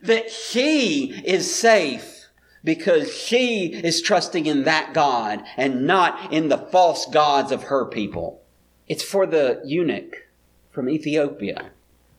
that 0.02 0.30
she 0.30 1.22
is 1.24 1.54
safe 1.54 2.26
because 2.64 3.12
she 3.12 3.72
is 3.72 4.02
trusting 4.02 4.46
in 4.46 4.64
that 4.64 4.92
God 4.94 5.42
and 5.56 5.86
not 5.86 6.32
in 6.32 6.48
the 6.48 6.58
false 6.58 7.06
gods 7.06 7.50
of 7.50 7.64
her 7.64 7.84
people. 7.84 8.42
It's 8.88 9.02
for 9.02 9.26
the 9.26 9.60
eunuch 9.64 10.28
from 10.70 10.88
Ethiopia 10.88 11.70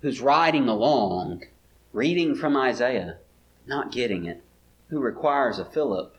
who's 0.02 0.22
riding 0.22 0.68
along, 0.68 1.44
reading 1.92 2.36
from 2.36 2.58
Isaiah, 2.58 3.18
not 3.66 3.92
getting 3.92 4.26
it, 4.26 4.42
who 4.90 5.00
requires 5.00 5.60
a 5.60 5.66
Philip 5.66 6.16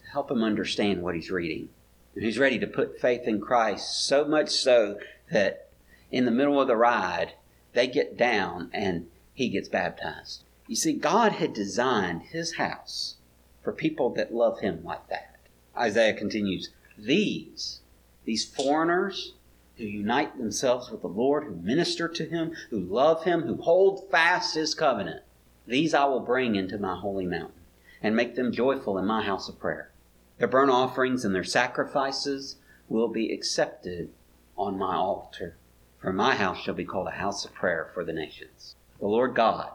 to 0.00 0.10
help 0.12 0.30
him 0.30 0.42
understand 0.42 1.02
what 1.02 1.14
he's 1.14 1.30
reading. 1.30 1.68
And 2.14 2.24
he's 2.24 2.38
ready 2.38 2.58
to 2.58 2.66
put 2.66 3.00
faith 3.00 3.22
in 3.26 3.40
Christ 3.40 4.06
so 4.06 4.24
much 4.24 4.50
so 4.50 4.98
that 5.30 5.68
in 6.10 6.24
the 6.24 6.30
middle 6.30 6.60
of 6.60 6.68
the 6.68 6.76
ride, 6.76 7.34
they 7.72 7.86
get 7.86 8.16
down 8.16 8.70
and 8.72 9.08
he 9.34 9.48
gets 9.48 9.68
baptized. 9.68 10.44
You 10.68 10.76
see, 10.76 10.92
God 10.92 11.32
had 11.32 11.54
designed 11.54 12.24
his 12.24 12.56
house 12.56 13.16
for 13.64 13.72
people 13.72 14.10
that 14.10 14.34
love 14.34 14.60
him 14.60 14.84
like 14.84 15.08
that. 15.08 15.36
Isaiah 15.74 16.12
continues, 16.12 16.70
These, 16.98 17.80
these 18.26 18.44
foreigners 18.44 19.32
who 19.78 19.84
unite 19.84 20.36
themselves 20.36 20.90
with 20.90 21.00
the 21.00 21.08
Lord, 21.08 21.44
who 21.44 21.54
minister 21.54 22.06
to 22.08 22.24
him, 22.26 22.52
who 22.68 22.80
love 22.80 23.24
him, 23.24 23.42
who 23.42 23.56
hold 23.56 24.10
fast 24.10 24.54
his 24.56 24.74
covenant, 24.74 25.22
these 25.66 25.94
I 25.94 26.04
will 26.04 26.20
bring 26.20 26.54
into 26.54 26.76
my 26.76 26.96
holy 26.96 27.26
mountain 27.26 27.62
and 28.02 28.14
make 28.14 28.34
them 28.34 28.52
joyful 28.52 28.98
in 28.98 29.06
my 29.06 29.22
house 29.22 29.48
of 29.48 29.58
prayer. 29.58 29.90
Their 30.36 30.48
burnt 30.48 30.70
offerings 30.70 31.24
and 31.24 31.34
their 31.34 31.44
sacrifices 31.44 32.56
will 32.88 33.08
be 33.08 33.32
accepted 33.32 34.10
on 34.56 34.76
my 34.76 34.96
altar. 34.96 35.56
For 35.98 36.12
my 36.12 36.34
house 36.34 36.58
shall 36.58 36.74
be 36.74 36.84
called 36.84 37.08
a 37.08 37.12
house 37.12 37.46
of 37.46 37.54
prayer 37.54 37.90
for 37.94 38.04
the 38.04 38.12
nations. 38.12 38.76
The 39.00 39.06
Lord 39.06 39.34
God 39.34 39.70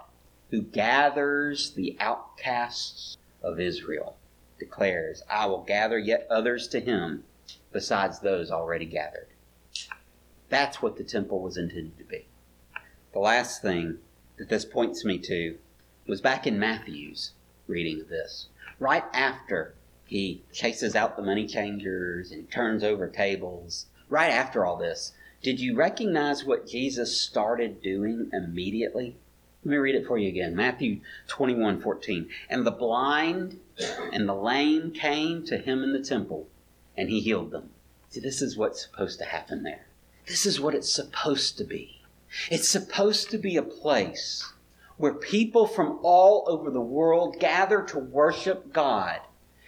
who 0.54 0.62
gathers 0.62 1.72
the 1.72 1.98
outcasts 2.00 3.18
of 3.42 3.60
Israel, 3.60 4.16
declares, 4.60 5.24
I 5.28 5.48
will 5.48 5.64
gather 5.64 5.98
yet 5.98 6.28
others 6.30 6.68
to 6.68 6.80
him 6.80 7.24
besides 7.72 8.20
those 8.20 8.52
already 8.52 8.86
gathered. 8.86 9.30
That's 10.50 10.80
what 10.80 10.96
the 10.96 11.04
temple 11.04 11.40
was 11.40 11.58
intended 11.58 11.98
to 11.98 12.04
be. 12.04 12.28
The 13.14 13.20
last 13.20 13.64
thing 13.64 13.98
that 14.38 14.50
this 14.50 14.64
points 14.64 15.04
me 15.04 15.18
to 15.22 15.58
was 16.06 16.22
back 16.22 16.46
in 16.46 16.60
Matthew's 16.60 17.32
reading 17.66 18.02
of 18.02 18.10
this. 18.10 18.50
Right 18.78 19.06
after 19.12 19.74
he 20.06 20.44
chases 20.54 20.96
out 20.96 21.16
the 21.16 21.24
money 21.24 21.48
changers 21.48 22.30
and 22.30 22.52
turns 22.52 22.84
over 22.84 23.08
tables, 23.08 23.88
right 24.08 24.30
after 24.30 24.64
all 24.64 24.78
this, 24.78 25.14
did 25.42 25.60
you 25.60 25.76
recognize 25.76 26.46
what 26.46 26.68
Jesus 26.68 27.20
started 27.20 27.82
doing 27.82 28.30
immediately? 28.32 29.16
Let 29.66 29.72
me 29.72 29.78
read 29.78 29.96
it 29.96 30.06
for 30.06 30.18
you 30.18 30.28
again. 30.28 30.58
Matthew 30.58 31.00
21 31.28 31.80
14. 31.82 32.30
And 32.50 32.66
the 32.66 32.72
blind 32.72 33.62
and 34.12 34.28
the 34.28 34.36
lame 34.36 34.92
came 34.92 35.46
to 35.46 35.58
him 35.58 35.84
in 35.84 35.94
the 35.94 36.04
temple, 36.04 36.50
and 36.98 37.10
he 37.10 37.22
healed 37.22 37.52
them. 37.52 37.70
See, 38.10 38.20
this 38.20 38.42
is 38.42 38.58
what's 38.58 38.82
supposed 38.82 39.20
to 39.20 39.26
happen 39.26 39.64
there. 39.64 39.86
This 40.28 40.46
is 40.46 40.60
what 40.60 40.76
it's 40.76 40.94
supposed 40.94 41.58
to 41.60 41.64
be. 41.64 42.02
It's 42.52 42.68
supposed 42.68 43.32
to 43.32 43.38
be 43.38 43.56
a 43.56 43.64
place 43.64 44.52
where 44.98 45.14
people 45.14 45.66
from 45.66 46.00
all 46.04 46.44
over 46.48 46.70
the 46.70 46.82
world 46.82 47.40
gather 47.40 47.82
to 47.84 48.00
worship 48.00 48.74
God 48.74 49.22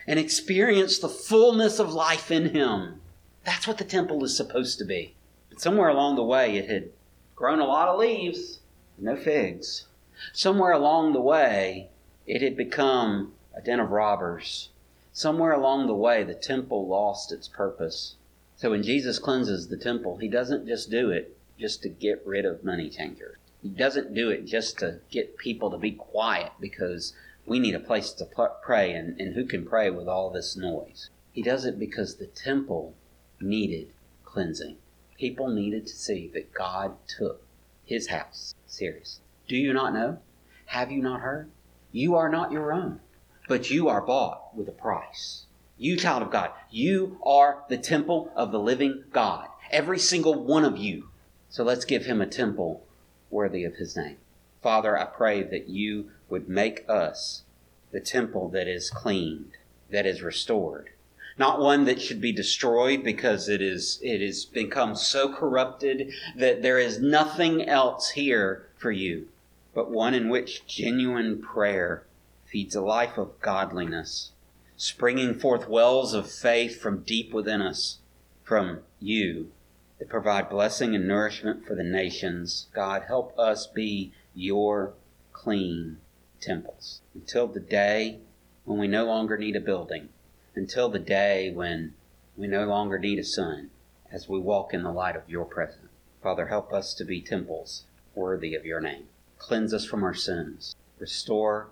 and 0.06 0.20
experience 0.20 1.00
the 1.00 1.08
fullness 1.08 1.80
of 1.80 1.94
life 1.94 2.32
in 2.32 2.50
Him. 2.50 3.00
That's 3.46 3.66
what 3.66 3.78
the 3.78 3.86
temple 3.86 4.24
is 4.26 4.36
supposed 4.36 4.78
to 4.80 4.86
be. 4.86 5.16
But 5.50 5.62
somewhere 5.62 5.88
along 5.88 6.16
the 6.16 6.24
way, 6.24 6.58
it 6.58 6.70
had 6.70 6.90
grown 7.34 7.60
a 7.60 7.66
lot 7.66 7.88
of 7.88 7.98
leaves 7.98 8.60
no 8.98 9.16
figs. 9.16 9.88
Somewhere 10.34 10.72
along 10.72 11.14
the 11.14 11.22
way, 11.22 11.90
it 12.26 12.42
had 12.42 12.56
become 12.56 13.34
a 13.56 13.62
den 13.62 13.80
of 13.80 13.92
robbers. 13.92 14.70
Somewhere 15.12 15.52
along 15.52 15.88
the 15.88 15.96
way, 15.96 16.24
the 16.24 16.34
temple 16.34 16.88
lost 16.88 17.32
its 17.32 17.48
purpose. 17.48 18.16
So 18.56 18.72
when 18.72 18.84
Jesus 18.84 19.20
cleanses 19.20 19.68
the 19.68 19.78
temple, 19.78 20.18
he 20.18 20.28
doesn't 20.28 20.68
just 20.68 20.90
do 20.90 21.10
it 21.10 21.38
just 21.60 21.82
to 21.84 21.90
get 21.90 22.26
rid 22.26 22.46
of 22.46 22.64
money 22.64 22.90
changers. 22.90 23.38
He 23.62 23.70
doesn't 23.70 24.14
do 24.14 24.30
it 24.30 24.46
just 24.46 24.80
to 24.80 25.00
get 25.10 25.38
people 25.38 25.72
to 25.72 25.78
be 25.78 25.92
quiet 25.92 26.52
because 26.60 27.14
we 27.46 27.60
need 27.60 27.76
a 27.76 27.80
place 27.80 28.12
to 28.14 28.26
pray, 28.62 28.94
and, 28.94 29.20
and 29.20 29.36
who 29.36 29.46
can 29.46 29.66
pray 29.66 29.90
with 29.90 30.08
all 30.08 30.30
this 30.30 30.56
noise? 30.56 31.10
He 31.32 31.42
does 31.42 31.66
it 31.66 31.78
because 31.80 32.16
the 32.16 32.28
temple 32.28 32.96
needed 33.40 33.92
cleansing. 34.24 34.78
People 35.18 35.50
needed 35.50 35.88
to 35.88 35.96
see 35.96 36.28
that 36.34 36.54
God 36.54 36.98
took 37.08 37.45
his 37.86 38.08
house 38.08 38.56
serious. 38.66 39.20
Do 39.48 39.56
you 39.56 39.74
not 39.74 39.94
know? 39.94 40.20
Have 40.68 40.92
you 40.92 41.02
not 41.02 41.22
heard? 41.22 41.50
You 41.92 42.16
are 42.16 42.30
not 42.30 42.52
your 42.52 42.74
own, 42.74 43.00
but 43.48 43.70
you 43.70 43.88
are 43.88 44.02
bought 44.02 44.56
with 44.56 44.68
a 44.68 44.74
price. 44.74 45.46
You, 45.78 45.98
child 45.98 46.24
of 46.24 46.32
God, 46.32 46.52
you 46.72 47.20
are 47.24 47.64
the 47.70 47.78
temple 47.78 48.32
of 48.36 48.52
the 48.52 48.60
living 48.60 49.04
God. 49.12 49.48
Every 49.72 50.00
single 50.00 50.44
one 50.44 50.66
of 50.66 50.78
you. 50.78 51.10
So 51.50 51.64
let's 51.64 51.86
give 51.86 52.06
him 52.06 52.22
a 52.22 52.28
temple 52.28 52.84
worthy 53.30 53.64
of 53.64 53.76
his 53.76 53.96
name. 53.96 54.18
Father, 54.62 54.98
I 54.98 55.06
pray 55.06 55.44
that 55.44 55.70
you 55.70 56.12
would 56.30 56.50
make 56.50 56.84
us 56.90 57.44
the 57.92 58.00
temple 58.00 58.50
that 58.50 58.68
is 58.68 58.90
cleaned, 58.90 59.52
that 59.90 60.06
is 60.06 60.22
restored. 60.22 60.90
Not 61.38 61.60
one 61.60 61.86
that 61.86 62.02
should 62.02 62.22
be 62.22 62.32
destroyed 62.32 63.04
because 63.04 63.50
it 63.50 63.62
is 63.62 64.00
it 64.02 64.22
has 64.22 64.46
become 64.46 64.96
so 64.96 65.34
corrupted 65.34 66.14
that 66.36 66.62
there 66.62 66.80
is 66.80 67.00
nothing 67.00 67.68
else 67.68 68.12
here 68.12 68.68
for 68.78 68.92
you, 68.92 69.28
but 69.74 69.92
one 69.92 70.14
in 70.14 70.30
which 70.30 70.66
genuine 70.66 71.42
prayer 71.42 72.06
feeds 72.46 72.76
a 72.76 72.82
life 72.82 73.18
of 73.18 73.40
godliness 73.42 74.32
springing 74.78 75.34
forth 75.34 75.70
wells 75.70 76.14
of 76.14 76.30
faith 76.30 76.82
from 76.82 77.04
deep 77.04 77.34
within 77.34 77.62
us, 77.62 78.00
from 78.44 78.80
you, 79.00 79.52
that 80.00 80.10
provide 80.10 80.50
blessing 80.50 80.94
and 80.94 81.08
nourishment 81.08 81.66
for 81.66 81.76
the 81.76 81.84
nations. 81.84 82.68
God, 82.74 83.04
help 83.08 83.38
us 83.40 83.68
be 83.68 84.14
your 84.34 84.94
clean 85.32 85.98
temples 86.42 87.02
until 87.14 87.48
the 87.48 87.60
day 87.60 88.20
when 88.66 88.78
we 88.78 88.88
no 88.88 89.06
longer 89.06 89.38
need 89.38 89.56
a 89.56 89.62
building, 89.62 90.10
until 90.56 90.90
the 90.90 91.00
day 91.00 91.52
when 91.52 91.94
we 92.38 92.48
no 92.48 92.66
longer 92.66 93.00
need 93.00 93.20
a 93.20 93.24
sun 93.24 93.70
as 94.12 94.30
we 94.30 94.40
walk 94.40 94.74
in 94.74 94.84
the 94.84 94.92
light 94.92 95.16
of 95.16 95.30
your 95.30 95.46
presence. 95.46 95.90
Father, 96.22 96.48
help 96.48 96.74
us 96.74 96.94
to 96.96 97.06
be 97.06 97.22
temples 97.22 97.84
worthy 98.16 98.56
of 98.56 98.66
your 98.66 98.80
name. 98.80 99.06
Cleanse 99.38 99.74
us 99.74 99.86
from 99.86 100.04
our 100.04 100.14
sins. 100.14 100.76
Restore 101.00 101.68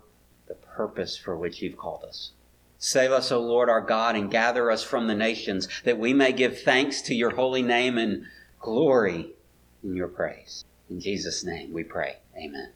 the 0.46 0.54
purpose 0.54 1.16
for 1.16 1.36
which 1.36 1.62
you've 1.62 1.78
called 1.78 2.04
us. 2.04 2.32
Save 2.78 3.12
us, 3.12 3.32
O 3.32 3.40
Lord 3.40 3.68
our 3.68 3.80
God, 3.80 4.14
and 4.14 4.30
gather 4.30 4.70
us 4.70 4.84
from 4.84 5.06
the 5.06 5.14
nations, 5.14 5.68
that 5.84 5.98
we 5.98 6.12
may 6.12 6.32
give 6.32 6.60
thanks 6.60 7.00
to 7.02 7.14
your 7.14 7.30
holy 7.30 7.62
name 7.62 7.96
and 7.96 8.26
glory 8.60 9.30
in 9.82 9.94
your 9.94 10.08
praise. 10.08 10.64
In 10.90 11.00
Jesus' 11.00 11.44
name 11.44 11.72
we 11.72 11.82
pray. 11.82 12.18
Amen. 12.36 12.72